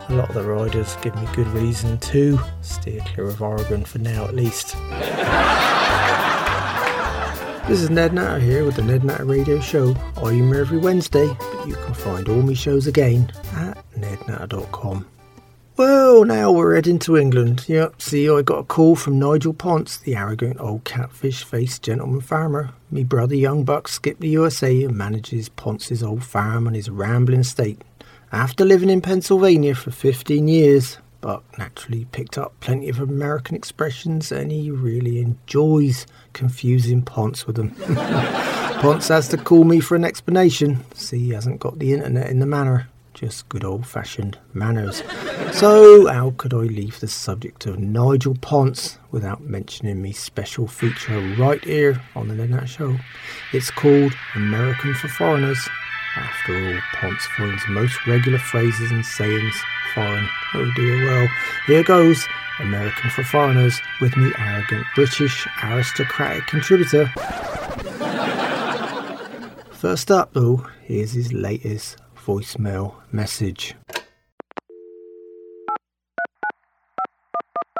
a 0.08 0.14
lot 0.14 0.30
of 0.30 0.34
the 0.34 0.42
riders 0.42 0.96
give 1.02 1.14
me 1.16 1.28
good 1.34 1.48
reason 1.48 1.98
to 1.98 2.38
steer 2.62 3.00
clear 3.00 3.28
of 3.28 3.42
Oregon 3.42 3.84
for 3.84 3.98
now 3.98 4.24
at 4.24 4.34
least. 4.34 4.74
This 7.68 7.82
is 7.82 7.90
Ned 7.90 8.14
Natter 8.14 8.38
here 8.38 8.64
with 8.64 8.76
the 8.76 8.82
Ned 8.82 9.04
Natter 9.04 9.26
Radio 9.26 9.60
Show. 9.60 9.94
I'm 10.16 10.50
here 10.50 10.62
every 10.62 10.78
Wednesday, 10.78 11.26
but 11.26 11.68
you 11.68 11.74
can 11.74 11.92
find 11.92 12.26
all 12.30 12.40
my 12.40 12.54
shows 12.54 12.86
again 12.86 13.30
at 13.52 13.84
nednatter.com. 13.92 15.06
Well, 15.78 16.24
now 16.24 16.50
we're 16.50 16.74
heading 16.74 16.98
to 16.98 17.16
England. 17.16 17.66
Yep, 17.68 18.02
see, 18.02 18.28
I 18.28 18.42
got 18.42 18.58
a 18.58 18.64
call 18.64 18.96
from 18.96 19.20
Nigel 19.20 19.54
Ponce, 19.54 19.96
the 19.96 20.16
arrogant 20.16 20.58
old 20.58 20.82
catfish 20.82 21.44
faced 21.44 21.84
gentleman 21.84 22.20
farmer. 22.20 22.70
Me 22.90 23.04
brother 23.04 23.36
Young 23.36 23.62
Buck 23.62 23.86
skipped 23.86 24.20
the 24.20 24.30
USA 24.30 24.82
and 24.82 24.96
manages 24.96 25.48
Ponce's 25.48 26.02
old 26.02 26.24
farm 26.24 26.66
on 26.66 26.74
his 26.74 26.90
rambling 26.90 27.42
estate. 27.42 27.80
After 28.32 28.64
living 28.64 28.90
in 28.90 29.00
Pennsylvania 29.00 29.76
for 29.76 29.92
15 29.92 30.48
years, 30.48 30.98
Buck 31.20 31.44
naturally 31.56 32.06
picked 32.06 32.36
up 32.36 32.58
plenty 32.58 32.88
of 32.88 32.98
American 32.98 33.54
expressions 33.54 34.32
and 34.32 34.50
he 34.50 34.72
really 34.72 35.20
enjoys 35.20 36.08
confusing 36.32 37.02
Ponce 37.02 37.46
with 37.46 37.54
them. 37.54 37.70
Ponce 38.80 39.06
has 39.06 39.28
to 39.28 39.36
call 39.36 39.62
me 39.62 39.78
for 39.78 39.94
an 39.94 40.04
explanation. 40.04 40.84
See, 40.94 41.20
he 41.20 41.30
hasn't 41.30 41.60
got 41.60 41.78
the 41.78 41.92
internet 41.92 42.30
in 42.30 42.40
the 42.40 42.46
manor, 42.46 42.88
just 43.18 43.48
good 43.48 43.64
old 43.64 43.84
fashioned 43.84 44.38
manners. 44.52 45.02
So, 45.52 46.06
how 46.06 46.34
could 46.36 46.54
I 46.54 46.58
leave 46.58 47.00
the 47.00 47.08
subject 47.08 47.66
of 47.66 47.80
Nigel 47.80 48.36
Ponce 48.40 48.98
without 49.10 49.40
mentioning 49.42 50.00
me 50.00 50.12
special 50.12 50.68
feature 50.68 51.18
right 51.36 51.62
here 51.64 52.00
on 52.14 52.28
the 52.28 52.34
Ned 52.34 52.68
Show? 52.68 52.96
It's 53.52 53.72
called 53.72 54.12
American 54.36 54.94
for 54.94 55.08
Foreigners. 55.08 55.58
After 56.14 56.54
all, 56.54 56.80
Ponce 56.94 57.26
finds 57.36 57.62
most 57.68 58.06
regular 58.06 58.38
phrases 58.38 58.92
and 58.92 59.04
sayings 59.04 59.60
foreign. 59.94 60.28
Oh 60.54 60.70
dear, 60.76 61.04
well, 61.04 61.28
here 61.66 61.82
goes. 61.82 62.24
American 62.60 63.10
for 63.10 63.24
Foreigners 63.24 63.80
with 64.00 64.16
me 64.16 64.32
arrogant 64.38 64.84
British 64.94 65.46
aristocratic 65.62 66.46
contributor. 66.46 67.06
First 69.72 70.10
up, 70.10 70.32
though, 70.32 70.66
here's 70.82 71.12
his 71.12 71.32
latest 71.32 71.96
voicemail 72.28 73.00
message. 73.08 73.72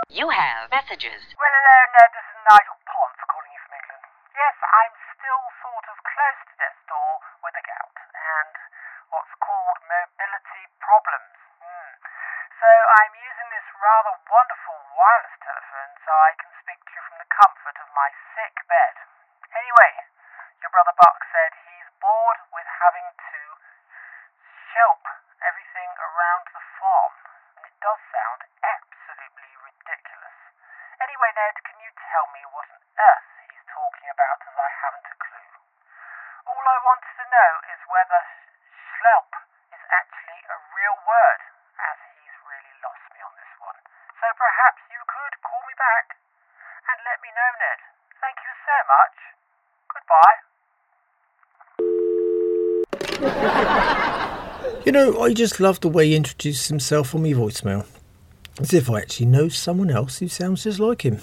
You 0.09 0.25
have 0.33 0.73
messages. 0.73 1.21
Well, 1.37 1.53
hello, 1.53 1.79
Ned. 1.93 2.11
This 2.17 2.25
is 2.33 2.41
Nigel 2.49 2.81
Ponce 2.89 3.21
calling 3.29 3.53
you 3.53 3.61
from 3.69 3.77
England. 3.77 4.09
Yes, 4.33 4.57
I'm 4.65 4.95
still 5.21 5.45
sort 5.61 5.85
of 5.93 5.97
close 6.01 6.41
to 6.49 6.55
death's 6.65 6.81
door 6.89 7.13
with 7.45 7.61
the 7.61 7.65
gout 7.69 7.93
and 8.17 8.55
what's 9.13 9.37
called 9.37 9.85
mobility 9.85 10.65
problems. 10.81 11.37
Hmm. 11.61 11.93
So 12.57 12.71
I'm 13.05 13.15
using 13.21 13.49
this 13.53 13.69
rather 13.77 14.17
wonderful 14.33 14.81
wireless 14.97 15.37
telephone 15.45 15.93
so 16.09 16.11
I 16.25 16.33
can 16.41 16.49
speak 16.65 16.81
to 16.89 16.93
you 16.97 17.03
from 17.05 17.21
the 17.21 17.29
comfort 17.37 17.77
of 17.85 17.89
my 17.93 18.09
sick 18.33 18.57
bed. 18.65 18.97
Anyway, 19.53 19.93
your 20.65 20.73
brother 20.73 20.97
Buck 20.97 21.21
said 21.37 21.53
he's 21.69 21.93
bored 22.01 22.41
with 22.57 22.65
having 22.65 23.13
to 23.13 23.41
schlep 24.79 25.03
everything 25.43 25.91
around 25.99 26.45
the 26.55 26.63
farm, 26.79 27.15
and 27.59 27.67
it 27.67 27.77
does 27.83 27.99
sound 28.15 28.47
absolutely 28.63 29.51
ridiculous. 29.65 30.39
Anyway, 31.03 31.31
Ned, 31.35 31.57
can 31.67 31.79
you 31.83 31.91
tell 32.11 32.27
me 32.31 32.43
what 32.55 32.69
on 32.71 32.83
earth 32.85 33.31
he's 33.49 33.65
talking 33.75 34.07
about 34.29 34.45
as 34.45 34.61
I 34.61 34.69
haven't 34.85 35.09
a 35.09 35.17
clue? 35.25 35.49
All 36.53 36.61
I 36.61 36.79
want 36.85 37.01
to 37.01 37.25
know 37.33 37.51
is 37.73 37.81
whether 37.89 38.21
schlep 38.69 39.25
is 39.73 39.81
actually 39.89 40.45
a 40.53 40.57
real 40.77 41.01
word, 41.09 41.41
as 41.81 41.97
he's 42.13 42.37
really 42.45 42.77
lost 42.85 43.01
me 43.09 43.25
on 43.25 43.33
this 43.41 43.49
one. 43.57 43.81
So 44.21 44.29
perhaps 44.37 44.85
you 44.93 45.01
could 45.09 45.33
call 45.49 45.65
me 45.65 45.73
back 45.81 46.21
and 46.93 47.01
let 47.09 47.25
me 47.25 47.33
know, 47.33 47.57
Ned. 47.57 47.81
Thank 48.21 48.37
you 48.45 48.53
so 48.69 48.77
much. 48.93 49.17
Goodbye. 49.97 50.45
You 54.85 54.93
know, 54.93 55.25
I 55.25 55.33
just 55.33 55.57
love 55.57 55.81
the 55.81 55.89
way 55.89 56.13
he 56.13 56.17
introduces 56.17 56.69
himself 56.69 57.15
on 57.15 57.23
my 57.23 57.33
voicemail. 57.33 57.89
As 58.61 58.75
if 58.75 58.91
I 58.91 59.01
actually 59.01 59.27
know 59.27 59.49
someone 59.49 59.91
else 59.91 60.19
who 60.19 60.29
sounds 60.29 60.65
just 60.65 60.81
like 60.81 61.03
him. 61.03 61.21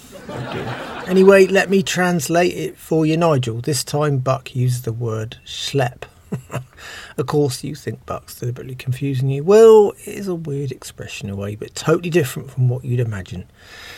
Anyway, 1.06 1.46
let 1.46 1.68
me 1.68 1.82
translate 1.82 2.54
it 2.54 2.78
for 2.78 3.04
you, 3.04 3.16
Nigel. 3.16 3.60
This 3.60 3.84
time 3.84 4.18
Buck 4.18 4.56
used 4.56 4.84
the 4.84 4.92
word 4.92 5.36
schlep. 5.44 6.04
of 7.18 7.26
course, 7.26 7.62
you 7.62 7.74
think 7.74 8.04
Buck's 8.06 8.36
deliberately 8.36 8.74
confusing 8.74 9.28
you. 9.28 9.44
Well, 9.44 9.92
it 10.06 10.14
is 10.14 10.28
a 10.28 10.34
weird 10.34 10.72
expression 10.72 11.28
in 11.28 11.34
a 11.34 11.36
way, 11.36 11.54
but 11.56 11.74
totally 11.74 12.10
different 12.10 12.50
from 12.50 12.68
what 12.68 12.84
you'd 12.84 13.00
imagine. 13.00 13.44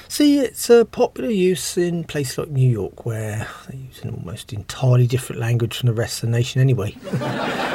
See, 0.08 0.38
it's 0.40 0.68
a 0.68 0.84
popular 0.84 1.30
use 1.30 1.78
in 1.78 2.04
places 2.04 2.38
like 2.38 2.48
New 2.48 2.68
York, 2.68 3.06
where 3.06 3.48
they 3.68 3.78
use 3.78 4.02
an 4.02 4.10
almost 4.10 4.52
entirely 4.52 5.06
different 5.06 5.40
language 5.40 5.78
from 5.78 5.86
the 5.86 5.94
rest 5.94 6.22
of 6.22 6.30
the 6.30 6.36
nation 6.36 6.60
anyway. 6.60 6.90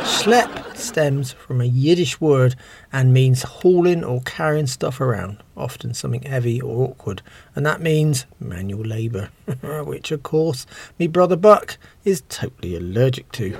Schlep 0.04 0.62
stems 0.84 1.32
from 1.32 1.62
a 1.62 1.65
Yiddish 1.65 2.19
word 2.22 2.56
and 2.91 3.13
means 3.13 3.43
hauling 3.43 4.04
or 4.04 4.22
carrying 4.22 4.67
stuff 4.67 5.02
around, 5.02 5.41
often 5.56 5.93
something 5.93 6.22
heavy 6.24 6.62
or 6.62 6.89
awkward, 6.89 7.22
and 7.56 7.65
that 7.65 7.82
means 7.82 8.26
manual 8.39 8.86
labour, 8.86 9.30
which 9.86 10.12
of 10.12 10.24
course 10.24 10.65
me 11.00 11.08
brother 11.08 11.36
Buck 11.36 11.78
is 12.04 12.24
totally 12.30 12.76
allergic 12.76 13.32
to. 13.34 13.56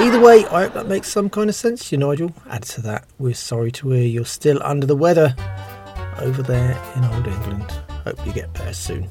Either 0.00 0.20
way, 0.20 0.46
I 0.46 0.64
hope 0.64 0.74
that 0.74 0.88
makes 0.88 1.08
some 1.08 1.28
kind 1.28 1.50
of 1.50 1.56
sense 1.56 1.88
to 1.88 1.96
you, 1.96 2.00
Nigel. 2.00 2.34
Add 2.48 2.62
to 2.64 2.82
that, 2.82 3.06
we're 3.18 3.34
sorry 3.34 3.72
to 3.72 3.90
hear 3.90 4.02
you're 4.02 4.24
still 4.24 4.60
under 4.62 4.86
the 4.86 4.96
weather 4.96 5.34
over 6.18 6.42
there 6.42 6.80
in 6.96 7.04
old 7.04 7.26
England. 7.26 7.70
Hope 8.04 8.24
you 8.26 8.32
get 8.32 8.52
better 8.52 8.72
soon. 8.72 9.08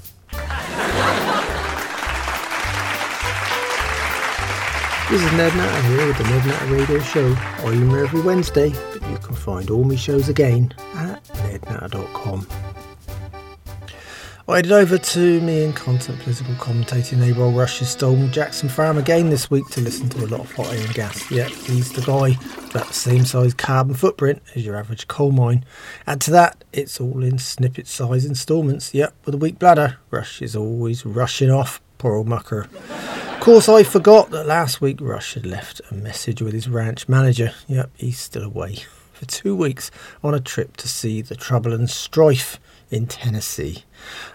This 5.14 5.22
is 5.22 5.32
Ned 5.34 5.56
Natter 5.56 5.88
here 5.90 6.08
with 6.08 6.18
the 6.18 6.24
Ned 6.24 6.46
Natter 6.48 6.74
Radio 6.74 7.00
Show. 7.00 7.36
I'm 7.60 7.88
here 7.92 8.06
every 8.06 8.22
Wednesday, 8.22 8.74
but 8.92 9.08
you 9.12 9.18
can 9.20 9.36
find 9.36 9.70
all 9.70 9.84
my 9.84 9.96
shows 9.96 10.28
again 10.28 10.74
at 10.96 11.24
nednatter.com. 11.26 12.48
I 14.48 14.56
headed 14.56 14.72
over 14.72 14.98
to 14.98 15.42
me 15.42 15.66
and 15.66 15.76
content 15.76 16.20
political 16.22 16.56
commentator 16.56 17.16
neighbour 17.16 17.48
Rush's 17.48 17.90
Stonewall 17.90 18.28
Jackson 18.30 18.70
Farm 18.70 18.98
again 18.98 19.30
this 19.30 19.52
week 19.52 19.68
to 19.68 19.82
listen 19.82 20.10
to 20.10 20.26
a 20.26 20.26
lot 20.26 20.40
of 20.40 20.52
hot 20.52 20.74
air 20.74 20.84
and 20.84 20.94
gas. 20.96 21.30
Yep, 21.30 21.52
he's 21.52 21.92
the 21.92 22.02
guy, 22.02 22.36
about 22.72 22.88
the 22.88 22.94
same 22.96 23.24
size 23.24 23.54
carbon 23.54 23.94
footprint 23.94 24.42
as 24.56 24.66
your 24.66 24.76
average 24.76 25.08
coal 25.08 25.32
mine. 25.32 25.64
Add 26.08 26.22
to 26.22 26.32
that, 26.32 26.64
it's 26.74 27.00
all 27.00 27.24
in 27.24 27.38
snippet 27.38 27.86
size 27.86 28.26
instalments. 28.26 28.96
Yep, 28.96 29.14
with 29.26 29.36
a 29.36 29.38
weak 29.38 29.60
bladder, 29.60 30.00
Rush 30.10 30.42
is 30.42 30.56
always 30.56 31.06
rushing 31.06 31.52
off, 31.52 31.84
poor 32.00 32.16
old 32.16 32.28
mucker. 32.28 32.68
Course, 33.44 33.68
I 33.68 33.84
forgot 33.84 34.30
that 34.30 34.48
last 34.48 34.80
week 34.80 35.00
Rush 35.02 35.34
had 35.34 35.46
left 35.46 35.82
a 35.92 35.94
message 35.94 36.42
with 36.42 36.54
his 36.54 36.70
ranch 36.70 37.10
manager. 37.10 37.52
Yep, 37.68 37.92
he's 37.98 38.18
still 38.18 38.44
away 38.44 38.78
for 39.12 39.26
two 39.26 39.54
weeks 39.54 39.92
on 40.24 40.34
a 40.34 40.40
trip 40.40 40.78
to 40.78 40.88
see 40.88 41.22
the 41.22 41.36
trouble 41.36 41.74
and 41.74 41.90
strife 41.90 42.58
in 42.90 43.06
Tennessee. 43.06 43.84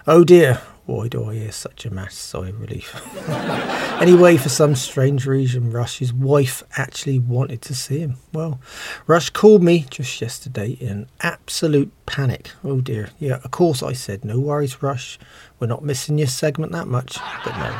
Oh 0.05 0.23
dear, 0.23 0.61
why 0.89 1.07
do 1.07 1.29
I 1.29 1.35
hear 1.35 1.51
such 1.51 1.85
a 1.85 1.93
mass 1.93 2.15
sigh 2.15 2.47
of 2.47 2.59
relief? 2.59 2.99
anyway, 4.01 4.37
for 4.37 4.49
some 4.49 4.73
strange 4.73 5.27
reason, 5.27 5.71
Rush's 5.71 6.11
wife 6.11 6.63
actually 6.77 7.19
wanted 7.19 7.61
to 7.61 7.75
see 7.75 7.99
him. 7.99 8.15
Well, 8.33 8.59
Rush 9.05 9.29
called 9.29 9.61
me 9.61 9.85
just 9.91 10.19
yesterday 10.19 10.71
in 10.71 11.05
absolute 11.21 11.91
panic. 12.07 12.49
Oh 12.63 12.81
dear. 12.81 13.11
Yeah, 13.19 13.35
of 13.43 13.51
course 13.51 13.83
I 13.83 13.93
said, 13.93 14.25
no 14.25 14.39
worries, 14.39 14.81
Rush. 14.81 15.19
We're 15.59 15.67
not 15.67 15.83
missing 15.83 16.17
your 16.17 16.27
segment 16.27 16.71
that 16.71 16.87
much. 16.87 17.19
But 17.45 17.55
no. 17.57 17.79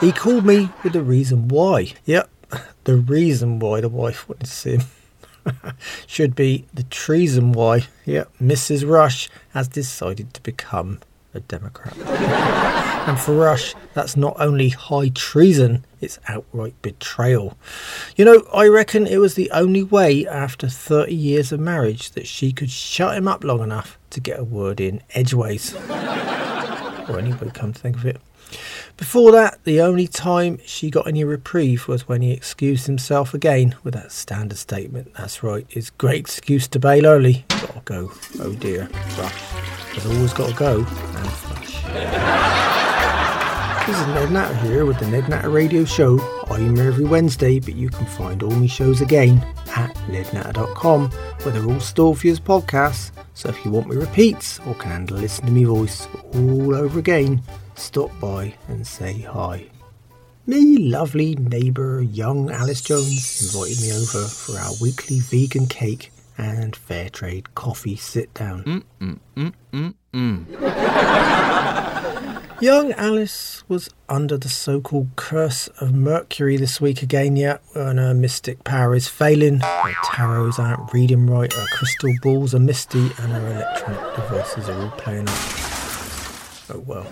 He 0.00 0.10
called 0.10 0.44
me 0.44 0.68
with 0.82 0.94
the 0.94 1.02
reason 1.02 1.46
why. 1.46 1.92
Yep, 2.06 2.28
the 2.84 2.96
reason 2.96 3.60
why 3.60 3.82
the 3.82 3.88
wife 3.88 4.28
wanted 4.28 4.46
to 4.46 4.50
see 4.50 4.76
him. 4.78 4.82
should 6.08 6.34
be 6.34 6.66
the 6.74 6.82
treason 6.82 7.52
why, 7.52 7.86
yeah, 8.04 8.24
Mrs. 8.42 8.86
Rush 8.86 9.30
has 9.54 9.68
decided 9.68 10.34
to 10.34 10.42
become 10.42 10.98
a 11.38 11.40
Democrat. 11.40 11.96
and 13.08 13.18
for 13.18 13.32
Rush, 13.34 13.74
that's 13.94 14.16
not 14.16 14.36
only 14.38 14.68
high 14.68 15.08
treason, 15.08 15.84
it's 16.00 16.18
outright 16.28 16.74
betrayal. 16.82 17.56
You 18.16 18.24
know, 18.26 18.46
I 18.52 18.66
reckon 18.66 19.06
it 19.06 19.18
was 19.18 19.34
the 19.34 19.50
only 19.52 19.82
way 19.82 20.26
after 20.26 20.68
30 20.68 21.14
years 21.14 21.52
of 21.52 21.60
marriage 21.60 22.10
that 22.10 22.26
she 22.26 22.52
could 22.52 22.70
shut 22.70 23.16
him 23.16 23.26
up 23.26 23.42
long 23.44 23.62
enough 23.62 23.98
to 24.10 24.20
get 24.20 24.38
a 24.38 24.44
word 24.44 24.80
in 24.80 25.00
edgeways. 25.14 25.74
or 27.08 27.18
anyway, 27.18 27.50
come 27.54 27.72
to 27.72 27.80
think 27.80 27.96
of 27.96 28.04
it. 28.06 28.20
Before 28.98 29.30
that, 29.30 29.62
the 29.62 29.80
only 29.80 30.08
time 30.08 30.58
she 30.66 30.90
got 30.90 31.06
any 31.06 31.22
reprieve 31.22 31.86
was 31.86 32.08
when 32.08 32.20
he 32.20 32.32
excused 32.32 32.86
himself 32.86 33.32
again 33.32 33.76
with 33.84 33.94
that 33.94 34.10
standard 34.10 34.58
statement. 34.58 35.14
That's 35.14 35.40
right, 35.40 35.64
it's 35.70 35.90
great 35.90 36.18
excuse 36.18 36.66
to 36.66 36.80
bail 36.80 37.06
early. 37.06 37.44
Gotta 37.48 37.80
go. 37.84 38.10
Oh 38.40 38.52
dear. 38.54 38.86
Flush. 38.86 39.32
Has 39.94 40.04
always 40.04 40.32
gotta 40.32 40.52
go 40.54 40.78
and 40.78 41.30
flush. 41.30 41.84
This 43.86 44.00
is 44.00 44.06
Ned 44.08 44.32
Natter 44.32 44.56
here 44.66 44.84
with 44.84 44.98
the 44.98 45.06
Ned 45.06 45.28
Natter 45.28 45.50
Radio 45.50 45.84
Show. 45.84 46.18
I'm 46.50 46.74
here 46.74 46.88
every 46.88 47.04
Wednesday, 47.04 47.60
but 47.60 47.76
you 47.76 47.90
can 47.90 48.04
find 48.04 48.42
all 48.42 48.50
my 48.50 48.66
shows 48.66 49.00
again 49.00 49.38
at 49.76 49.94
nednatter.com, 50.08 51.10
where 51.10 51.52
they're 51.54 51.64
all 51.64 51.78
stored 51.78 52.18
for 52.18 52.26
you 52.26 52.32
as 52.32 52.40
podcasts. 52.40 53.12
So 53.34 53.48
if 53.48 53.64
you 53.64 53.70
want 53.70 53.86
me 53.86 53.94
repeats 53.94 54.58
or 54.66 54.74
can 54.74 54.90
handle 54.90 55.18
listen 55.18 55.46
to 55.46 55.52
me 55.52 55.62
voice 55.62 56.08
all 56.34 56.74
over 56.74 56.98
again, 56.98 57.40
stop 57.78 58.10
by 58.20 58.54
and 58.68 58.86
say 58.86 59.20
hi. 59.20 59.66
Me 60.46 60.78
lovely 60.78 61.34
neighbour 61.36 62.00
young 62.00 62.50
Alice 62.50 62.80
Jones 62.80 63.42
invited 63.42 63.80
me 63.82 63.92
over 63.92 64.26
for 64.26 64.58
our 64.58 64.72
weekly 64.80 65.20
vegan 65.20 65.66
cake 65.66 66.10
and 66.38 66.74
fair 66.74 67.10
trade 67.10 67.54
coffee 67.54 67.96
sit 67.96 68.32
down. 68.32 68.64
Mm, 68.64 69.18
mm, 69.34 69.94
mm, 70.14 70.44
young 72.62 72.92
Alice 72.92 73.62
was 73.68 73.90
under 74.08 74.38
the 74.38 74.48
so 74.48 74.80
called 74.80 75.10
curse 75.16 75.68
of 75.80 75.92
Mercury 75.92 76.56
this 76.56 76.80
week 76.80 77.02
again, 77.02 77.36
yet, 77.36 77.60
when 77.74 77.98
her 77.98 78.14
mystic 78.14 78.64
power 78.64 78.94
is 78.94 79.06
failing, 79.06 79.60
her 79.60 79.92
tarots 80.04 80.58
aren't 80.58 80.92
reading 80.94 81.26
right, 81.26 81.52
her 81.52 81.66
crystal 81.74 82.14
balls 82.22 82.54
are 82.54 82.60
misty, 82.60 83.10
and 83.18 83.32
her 83.32 83.52
electronic 83.52 84.14
devices 84.16 84.68
are 84.68 84.80
all 84.80 84.90
playing 84.92 85.28
up. 85.28 85.34
Oh 86.70 86.82
well. 86.86 87.06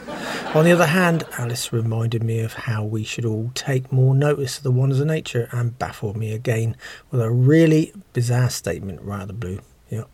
On 0.54 0.64
the 0.64 0.72
other 0.72 0.86
hand, 0.86 1.24
Alice 1.36 1.72
reminded 1.72 2.22
me 2.22 2.40
of 2.40 2.54
how 2.54 2.82
we 2.82 3.04
should 3.04 3.26
all 3.26 3.50
take 3.54 3.92
more 3.92 4.14
notice 4.14 4.56
of 4.56 4.62
the 4.62 4.70
wonders 4.70 5.00
of 5.00 5.06
nature 5.06 5.48
and 5.52 5.78
baffled 5.78 6.16
me 6.16 6.32
again 6.32 6.76
with 7.10 7.20
a 7.20 7.30
really 7.30 7.92
bizarre 8.14 8.48
statement 8.48 9.02
right 9.02 9.16
out 9.16 9.22
of 9.22 9.28
the 9.28 9.34
blue. 9.34 9.60
Yep. 9.90 10.08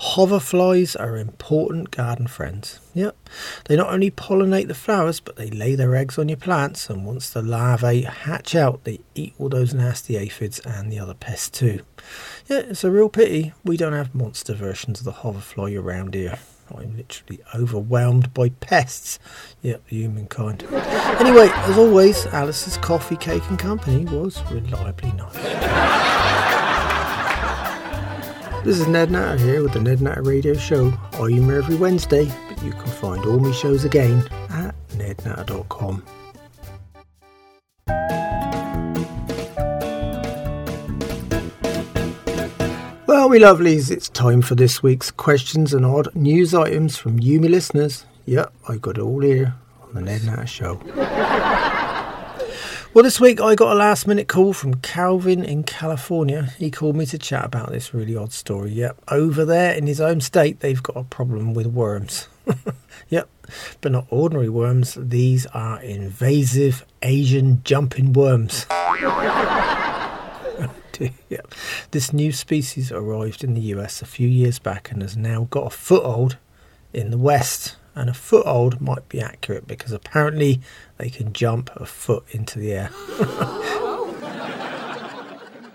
Hoverflies 0.00 0.98
are 0.98 1.16
important 1.16 1.90
garden 1.90 2.28
friends. 2.28 2.78
Yep. 2.94 3.16
They 3.64 3.76
not 3.76 3.92
only 3.92 4.10
pollinate 4.10 4.68
the 4.68 4.74
flowers, 4.74 5.18
but 5.18 5.36
they 5.36 5.50
lay 5.50 5.74
their 5.74 5.96
eggs 5.96 6.18
on 6.18 6.28
your 6.28 6.38
plants, 6.38 6.88
and 6.88 7.04
once 7.04 7.28
the 7.28 7.42
larvae 7.42 8.02
hatch 8.02 8.54
out, 8.54 8.84
they 8.84 9.00
eat 9.14 9.34
all 9.38 9.48
those 9.48 9.74
nasty 9.74 10.16
aphids 10.16 10.60
and 10.60 10.92
the 10.92 11.00
other 11.00 11.14
pests 11.14 11.50
too. 11.50 11.82
Yeah, 12.46 12.58
it's 12.58 12.84
a 12.84 12.90
real 12.90 13.08
pity 13.08 13.52
we 13.64 13.76
don't 13.76 13.92
have 13.92 14.14
monster 14.14 14.54
versions 14.54 15.00
of 15.00 15.04
the 15.04 15.12
hoverfly 15.12 15.74
around 15.74 16.14
here. 16.14 16.38
I'm 16.76 16.96
literally 16.96 17.40
overwhelmed 17.54 18.32
by 18.34 18.50
pests. 18.50 19.18
Yep, 19.62 19.88
humankind. 19.88 20.64
Anyway, 20.72 21.50
as 21.52 21.78
always, 21.78 22.26
Alice's 22.26 22.76
coffee, 22.76 23.16
cake, 23.16 23.42
and 23.48 23.58
company 23.58 24.04
was 24.06 24.42
reliably 24.50 25.12
nice. 25.12 25.34
This 28.62 28.78
is 28.78 28.86
Ned 28.86 29.10
Natter 29.10 29.38
here 29.38 29.62
with 29.62 29.72
the 29.72 29.80
Ned 29.80 30.02
Natter 30.02 30.22
Radio 30.22 30.52
Show. 30.52 30.92
I'm 31.14 31.30
here 31.30 31.56
every 31.56 31.76
Wednesday, 31.76 32.30
but 32.48 32.62
you 32.62 32.72
can 32.72 32.90
find 32.90 33.24
all 33.24 33.38
my 33.38 33.52
shows 33.52 33.84
again 33.84 34.28
at 34.50 34.74
nednatter.com. 34.90 36.02
Well, 43.20 43.28
we 43.28 43.38
lovelies, 43.38 43.90
it's 43.90 44.08
time 44.08 44.40
for 44.40 44.54
this 44.54 44.82
week's 44.82 45.10
questions 45.10 45.74
and 45.74 45.84
odd 45.84 46.08
news 46.14 46.54
items 46.54 46.96
from 46.96 47.18
you, 47.18 47.38
me 47.38 47.48
listeners. 47.48 48.06
Yep, 48.24 48.50
I 48.66 48.78
got 48.78 48.96
it 48.96 49.02
all 49.02 49.20
here 49.20 49.56
on 49.82 49.92
the 49.92 50.00
Ned 50.00 50.24
Natter 50.24 50.46
Show. 50.46 50.80
Well, 52.94 53.04
this 53.04 53.20
week 53.20 53.38
I 53.38 53.54
got 53.56 53.74
a 53.74 53.78
last 53.78 54.06
minute 54.06 54.26
call 54.26 54.54
from 54.54 54.76
Calvin 54.76 55.44
in 55.44 55.64
California. 55.64 56.44
He 56.56 56.70
called 56.70 56.96
me 56.96 57.04
to 57.06 57.18
chat 57.18 57.44
about 57.44 57.70
this 57.70 57.92
really 57.92 58.16
odd 58.16 58.32
story. 58.32 58.70
Yep, 58.70 59.02
over 59.08 59.44
there 59.44 59.74
in 59.74 59.86
his 59.86 59.98
home 59.98 60.22
state, 60.22 60.60
they've 60.60 60.82
got 60.82 60.96
a 60.96 61.04
problem 61.04 61.52
with 61.52 61.66
worms. 61.66 62.26
yep, 63.10 63.28
but 63.82 63.92
not 63.92 64.06
ordinary 64.08 64.48
worms, 64.48 64.96
these 64.98 65.44
are 65.52 65.78
invasive 65.82 66.86
Asian 67.02 67.62
jumping 67.64 68.14
worms. 68.14 68.64
yep. 71.28 71.52
This 71.90 72.12
new 72.12 72.32
species 72.32 72.92
arrived 72.92 73.42
in 73.42 73.54
the 73.54 73.60
US 73.60 74.02
a 74.02 74.06
few 74.06 74.28
years 74.28 74.58
back 74.58 74.90
and 74.90 75.02
has 75.02 75.16
now 75.16 75.46
got 75.50 75.66
a 75.66 75.70
foothold 75.70 76.36
in 76.92 77.10
the 77.10 77.18
West 77.18 77.76
and 77.94 78.10
a 78.10 78.14
foothold 78.14 78.80
might 78.80 79.08
be 79.08 79.20
accurate 79.20 79.66
because 79.66 79.92
apparently 79.92 80.60
they 80.98 81.10
can 81.10 81.32
jump 81.32 81.70
a 81.76 81.86
foot 81.86 82.24
into 82.30 82.58
the 82.58 82.72
air. 82.72 82.90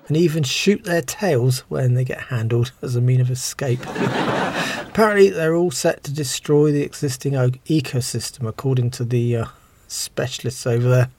and 0.08 0.16
even 0.16 0.44
shoot 0.44 0.84
their 0.84 1.02
tails 1.02 1.62
when 1.62 1.96
they 1.96 2.06
get 2.06 2.22
handled 2.22 2.72
as 2.82 2.96
a 2.96 3.02
mean 3.02 3.20
of 3.20 3.32
escape. 3.32 3.82
apparently, 3.86 5.30
they're 5.30 5.56
all 5.56 5.72
set 5.72 6.04
to 6.04 6.14
destroy 6.14 6.72
the 6.72 6.84
existing 6.84 7.34
ecosystem, 7.34 8.48
according 8.48 8.92
to 8.92 9.04
the 9.04 9.38
uh, 9.38 9.46
specialists 9.88 10.66
over 10.66 10.88
there. 10.88 11.10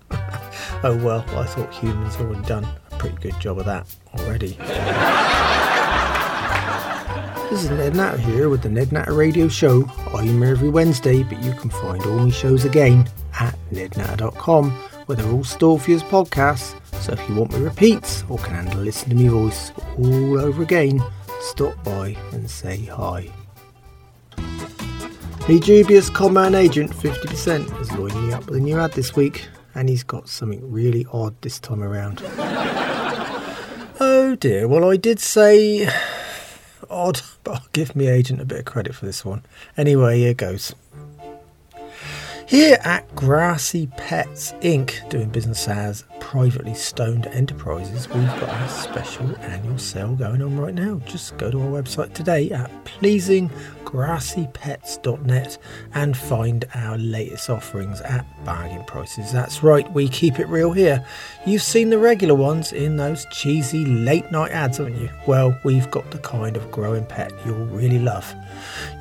oh 0.82 0.98
well, 1.04 1.24
I 1.36 1.46
thought 1.46 1.74
humans 1.74 2.16
already 2.16 2.46
done 2.46 2.66
pretty 3.08 3.30
good 3.30 3.40
job 3.40 3.58
of 3.58 3.66
that 3.66 3.86
already. 4.18 4.56
This 7.50 7.62
is 7.64 7.70
Ned 7.70 7.94
Natter 7.94 8.18
here 8.18 8.48
with 8.48 8.62
the 8.62 8.68
Ned 8.68 8.90
Natter 8.92 9.12
Radio 9.12 9.48
Show. 9.48 9.88
I'm 10.12 10.26
here 10.26 10.44
every 10.46 10.68
Wednesday, 10.68 11.22
but 11.22 11.42
you 11.42 11.52
can 11.52 11.70
find 11.70 12.02
all 12.04 12.18
my 12.18 12.30
shows 12.30 12.64
again 12.64 13.08
at 13.38 13.56
nednatter.com, 13.70 14.70
where 15.06 15.16
they're 15.16 15.30
all 15.30 15.44
stored 15.44 15.82
for 15.82 15.90
you 15.90 15.96
as 15.96 16.02
podcasts. 16.02 16.74
So 17.00 17.12
if 17.12 17.28
you 17.28 17.36
want 17.36 17.52
me 17.52 17.60
repeats 17.60 18.24
or 18.28 18.38
can 18.38 18.54
handle 18.54 18.80
listen 18.80 19.10
to 19.10 19.14
me 19.14 19.28
voice 19.28 19.70
all 19.98 20.40
over 20.40 20.62
again, 20.62 21.00
stop 21.40 21.82
by 21.84 22.16
and 22.32 22.50
say 22.50 22.84
hi. 22.86 23.30
The 25.46 25.60
dubious 25.60 26.10
conman 26.10 26.56
agent 26.56 26.90
50% 26.90 27.80
is 27.80 27.92
lining 27.92 28.26
me 28.26 28.32
up 28.32 28.46
with 28.46 28.56
a 28.56 28.60
new 28.60 28.76
ad 28.80 28.92
this 28.94 29.14
week, 29.14 29.46
and 29.76 29.88
he's 29.88 30.02
got 30.02 30.28
something 30.28 30.68
really 30.72 31.06
odd 31.12 31.40
this 31.42 31.60
time 31.60 31.82
around. 31.82 32.22
Dear, 34.36 34.68
well, 34.68 34.90
I 34.90 34.96
did 34.96 35.18
say 35.18 35.88
odd, 36.90 37.20
but 37.42 37.54
I'll 37.54 37.66
give 37.72 37.96
me 37.96 38.08
agent 38.08 38.40
a 38.40 38.44
bit 38.44 38.60
of 38.60 38.64
credit 38.64 38.94
for 38.94 39.06
this 39.06 39.24
one. 39.24 39.42
Anyway, 39.76 40.18
here 40.18 40.34
goes. 40.34 40.74
Here 42.46 42.78
at 42.84 43.12
Grassy 43.16 43.88
Pets 43.96 44.52
Inc., 44.60 45.08
doing 45.08 45.30
business 45.30 45.66
as 45.66 46.04
privately 46.20 46.74
stoned 46.74 47.26
enterprises, 47.28 48.06
we've 48.08 48.26
got 48.26 48.48
a 48.48 48.68
special 48.68 49.36
annual 49.38 49.78
sale 49.78 50.14
going 50.14 50.42
on 50.42 50.58
right 50.58 50.74
now. 50.74 51.00
Just 51.06 51.38
go 51.38 51.50
to 51.50 51.60
our 51.60 51.68
website 51.68 52.12
today 52.14 52.50
at 52.50 52.70
pleasinggrassypets.net 52.84 55.58
and 55.94 56.16
find 56.16 56.64
our 56.74 56.98
latest 56.98 57.48
offerings 57.50 58.00
at 58.00 58.24
bargain 58.44 58.84
prices. 58.84 59.32
That's 59.32 59.62
right, 59.62 59.90
we 59.92 60.08
keep 60.08 60.38
it 60.38 60.46
real 60.48 60.72
here. 60.72 61.04
You've 61.46 61.62
seen 61.62 61.90
the 61.90 61.98
regular 61.98 62.34
ones 62.34 62.72
in 62.72 62.96
those 62.96 63.26
cheesy 63.30 63.84
late 63.84 64.32
night 64.32 64.52
ads, 64.52 64.78
haven't 64.78 64.98
you? 65.00 65.10
Well, 65.26 65.58
we've 65.64 65.90
got 65.90 66.10
the 66.10 66.18
kind 66.18 66.56
of 66.56 66.70
growing 66.70 67.04
pet 67.06 67.32
you'll 67.44 67.66
really 67.66 67.98
love. 67.98 68.34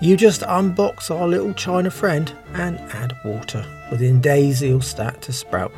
You 0.01 0.17
just 0.17 0.41
unbox 0.41 1.11
our 1.11 1.27
little 1.27 1.53
China 1.53 1.91
friend 1.91 2.33
and 2.53 2.79
add 2.91 3.13
water. 3.25 3.65
Within 3.91 4.19
days, 4.19 4.59
he'll 4.59 4.81
start 4.81 5.21
to 5.23 5.33
sprout. 5.33 5.73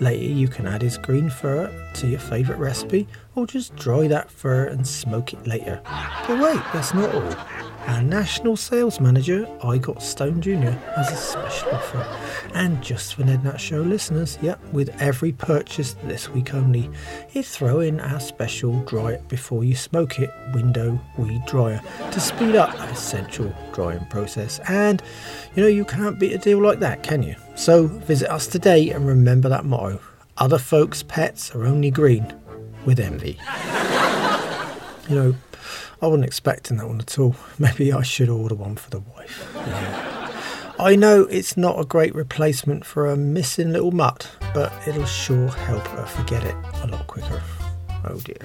Later, 0.00 0.32
you 0.32 0.48
can 0.48 0.66
add 0.66 0.82
his 0.82 0.96
green 0.96 1.28
fur 1.28 1.72
to 1.94 2.06
your 2.06 2.20
favourite 2.20 2.60
recipe 2.60 3.08
or 3.38 3.46
just 3.46 3.76
dry 3.76 4.08
that 4.08 4.30
fur 4.30 4.64
and 4.64 4.84
smoke 4.84 5.32
it 5.32 5.46
later. 5.46 5.80
But 6.26 6.40
wait, 6.40 6.60
that's 6.72 6.92
not 6.92 7.14
all. 7.14 7.34
Our 7.86 8.02
national 8.02 8.56
sales 8.56 9.00
manager, 9.00 9.48
I 9.62 9.78
Got 9.78 10.02
Stone 10.02 10.42
Jr., 10.42 10.72
has 10.96 11.12
a 11.12 11.16
special 11.16 11.70
offer. 11.70 12.18
And 12.52 12.82
just 12.82 13.14
for 13.14 13.22
Ned 13.22 13.44
Natter 13.44 13.58
Show 13.58 13.80
listeners, 13.80 14.38
yep, 14.42 14.60
with 14.72 14.90
every 15.00 15.32
purchase 15.32 15.94
this 16.04 16.28
week 16.28 16.52
only, 16.52 16.90
he'd 17.28 17.46
throw 17.46 17.80
in 17.80 18.00
our 18.00 18.18
special 18.18 18.82
dry 18.82 19.12
it 19.12 19.28
before 19.28 19.62
you 19.62 19.76
smoke 19.76 20.18
it 20.18 20.34
window 20.52 21.00
weed 21.16 21.40
dryer 21.46 21.80
to 22.10 22.20
speed 22.20 22.56
up 22.56 22.76
that 22.76 22.92
essential 22.92 23.54
drying 23.72 24.04
process. 24.06 24.60
And 24.68 25.00
you 25.54 25.62
know, 25.62 25.68
you 25.68 25.84
can't 25.84 26.18
beat 26.18 26.32
a 26.32 26.38
deal 26.38 26.60
like 26.60 26.80
that, 26.80 27.04
can 27.04 27.22
you? 27.22 27.36
So 27.54 27.86
visit 27.86 28.30
us 28.30 28.48
today 28.48 28.90
and 28.90 29.06
remember 29.06 29.48
that 29.48 29.64
motto 29.64 30.00
other 30.38 30.58
folks' 30.58 31.02
pets 31.02 31.54
are 31.54 31.64
only 31.64 31.90
green 31.90 32.32
with 32.84 33.00
envy. 33.00 33.38
you 35.08 35.14
know, 35.14 35.34
I 36.00 36.06
wasn't 36.06 36.24
expecting 36.24 36.76
that 36.78 36.86
one 36.86 37.00
at 37.00 37.18
all. 37.18 37.34
Maybe 37.58 37.92
I 37.92 38.02
should 38.02 38.28
order 38.28 38.54
one 38.54 38.76
for 38.76 38.90
the 38.90 39.00
wife. 39.00 39.50
Yeah. 39.54 40.14
I 40.80 40.94
know 40.94 41.22
it's 41.22 41.56
not 41.56 41.80
a 41.80 41.84
great 41.84 42.14
replacement 42.14 42.86
for 42.86 43.08
a 43.08 43.16
missing 43.16 43.72
little 43.72 43.90
mutt, 43.90 44.30
but 44.54 44.72
it'll 44.86 45.04
sure 45.06 45.48
help 45.48 45.84
her 45.88 46.06
forget 46.06 46.44
it 46.44 46.54
a 46.82 46.86
lot 46.86 47.06
quicker. 47.08 47.42
Oh 48.04 48.20
dear. 48.20 48.36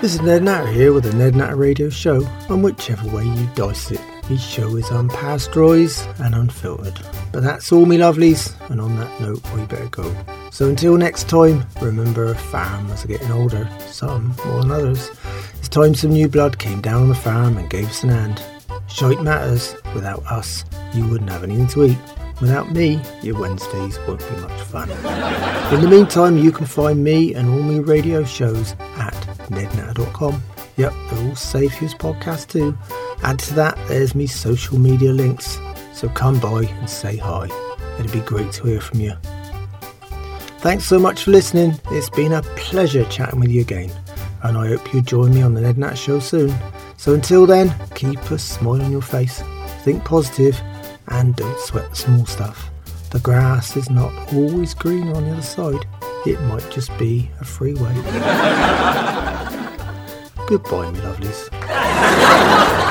This 0.00 0.14
is 0.14 0.22
Ned 0.22 0.44
Natter 0.44 0.68
here 0.68 0.92
with 0.92 1.02
the 1.02 1.12
Ned 1.12 1.34
Natter 1.34 1.56
Radio 1.56 1.90
Show, 1.90 2.24
and 2.48 2.62
whichever 2.62 3.08
way 3.10 3.24
you 3.24 3.48
dice 3.56 3.90
it, 3.90 4.00
My 4.28 4.36
show 4.36 4.76
is 4.76 4.84
unpasteurised 4.86 6.20
and 6.20 6.34
unfiltered. 6.34 7.00
But 7.32 7.42
that's 7.42 7.72
all, 7.72 7.86
me 7.86 7.96
lovelies, 7.96 8.54
and 8.68 8.78
on 8.78 8.94
that 8.98 9.20
note, 9.22 9.40
we 9.54 9.64
better 9.64 9.88
go. 9.88 10.14
So 10.50 10.68
until 10.68 10.98
next 10.98 11.30
time, 11.30 11.64
remember 11.80 12.34
farmers 12.34 13.06
are 13.06 13.08
getting 13.08 13.32
older, 13.32 13.66
some 13.86 14.36
more 14.44 14.60
than 14.60 14.70
others. 14.70 15.10
It's 15.54 15.68
time 15.68 15.94
some 15.94 16.10
new 16.10 16.28
blood 16.28 16.58
came 16.58 16.82
down 16.82 17.04
on 17.04 17.08
the 17.08 17.14
farm 17.14 17.56
and 17.56 17.70
gave 17.70 17.88
us 17.88 18.02
an 18.02 18.10
hand. 18.10 18.42
Shite 18.88 19.22
matters, 19.22 19.74
without 19.94 20.22
us, 20.26 20.62
you 20.92 21.08
wouldn't 21.08 21.30
have 21.30 21.42
anything 21.42 21.68
to 21.68 21.84
eat. 21.84 21.98
Without 22.42 22.70
me, 22.72 23.00
your 23.22 23.40
Wednesdays 23.40 23.98
won't 24.06 24.20
be 24.20 24.36
much 24.42 24.60
fun. 24.60 24.90
In 25.72 25.80
the 25.80 25.88
meantime, 25.88 26.36
you 26.36 26.52
can 26.52 26.66
find 26.66 27.02
me 27.02 27.34
and 27.34 27.48
all 27.48 27.62
my 27.62 27.78
radio 27.78 28.24
shows 28.24 28.72
at 28.78 29.14
nednatter.com. 29.48 30.42
Yep, 30.76 30.92
they're 31.10 31.28
all 31.28 31.34
safe 31.34 31.80
use 31.80 31.94
podcasts 31.94 32.46
too. 32.46 32.76
Add 33.22 33.38
to 33.40 33.54
that, 33.54 33.76
there's 33.88 34.14
me 34.14 34.26
social 34.26 34.78
media 34.78 35.12
links. 35.12 35.58
So 35.92 36.08
come 36.08 36.38
by 36.38 36.62
and 36.64 36.88
say 36.88 37.16
hi. 37.16 37.48
It'd 37.98 38.12
be 38.12 38.20
great 38.20 38.52
to 38.52 38.66
hear 38.66 38.80
from 38.80 39.00
you. 39.00 39.14
Thanks 40.58 40.84
so 40.84 40.98
much 40.98 41.24
for 41.24 41.30
listening. 41.32 41.78
It's 41.90 42.10
been 42.10 42.32
a 42.32 42.42
pleasure 42.56 43.04
chatting 43.06 43.40
with 43.40 43.50
you 43.50 43.60
again. 43.60 43.90
And 44.42 44.56
I 44.56 44.68
hope 44.68 44.94
you 44.94 45.02
join 45.02 45.34
me 45.34 45.42
on 45.42 45.54
the 45.54 45.60
Ned 45.60 45.78
Natter 45.78 45.96
Show 45.96 46.20
soon. 46.20 46.54
So 46.96 47.14
until 47.14 47.46
then, 47.46 47.74
keep 47.94 48.18
a 48.30 48.38
smile 48.38 48.82
on 48.82 48.92
your 48.92 49.02
face, 49.02 49.42
think 49.82 50.04
positive, 50.04 50.60
and 51.08 51.34
don't 51.34 51.58
sweat 51.60 51.90
the 51.90 51.96
small 51.96 52.26
stuff. 52.26 52.70
The 53.10 53.20
grass 53.20 53.76
is 53.76 53.88
not 53.88 54.12
always 54.34 54.74
greener 54.74 55.14
on 55.14 55.24
the 55.24 55.32
other 55.32 55.42
side. 55.42 55.86
It 56.26 56.40
might 56.42 56.68
just 56.70 56.96
be 56.98 57.30
a 57.40 57.44
freeway. 57.44 57.94
Goodbye, 60.46 60.90
my 60.90 61.00
lovelies. 61.00 62.78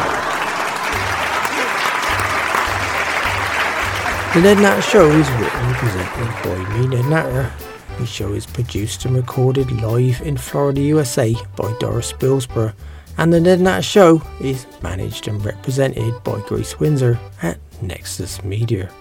The 4.34 4.42
Ned 4.44 4.58
Natter 4.60 4.82
Show 4.82 5.10
is 5.10 5.30
written 5.32 5.60
and 5.60 5.76
presented 5.78 6.44
by 6.44 6.78
me, 6.78 6.88
Ned 6.88 7.06
Natter. 7.06 7.52
The 7.98 8.06
show 8.06 8.34
is 8.34 8.46
produced 8.46 9.06
and 9.06 9.16
recorded 9.16 9.72
live 9.72 10.22
in 10.22 10.38
Florida, 10.38 10.82
USA 10.82 11.34
by 11.56 11.76
Doris 11.80 12.14
Billsborough. 12.14 12.74
And 13.18 13.34
the 13.34 13.40
Ned 13.40 13.62
Natter 13.62 13.82
Show 13.82 14.22
is 14.40 14.68
managed 14.84 15.28
and 15.28 15.44
represented 15.44 16.24
by 16.24 16.40
Grace 16.42 16.80
Windsor 16.80 17.20
at 17.42 17.58
Nexus 17.82 18.44
Media. 18.44 18.92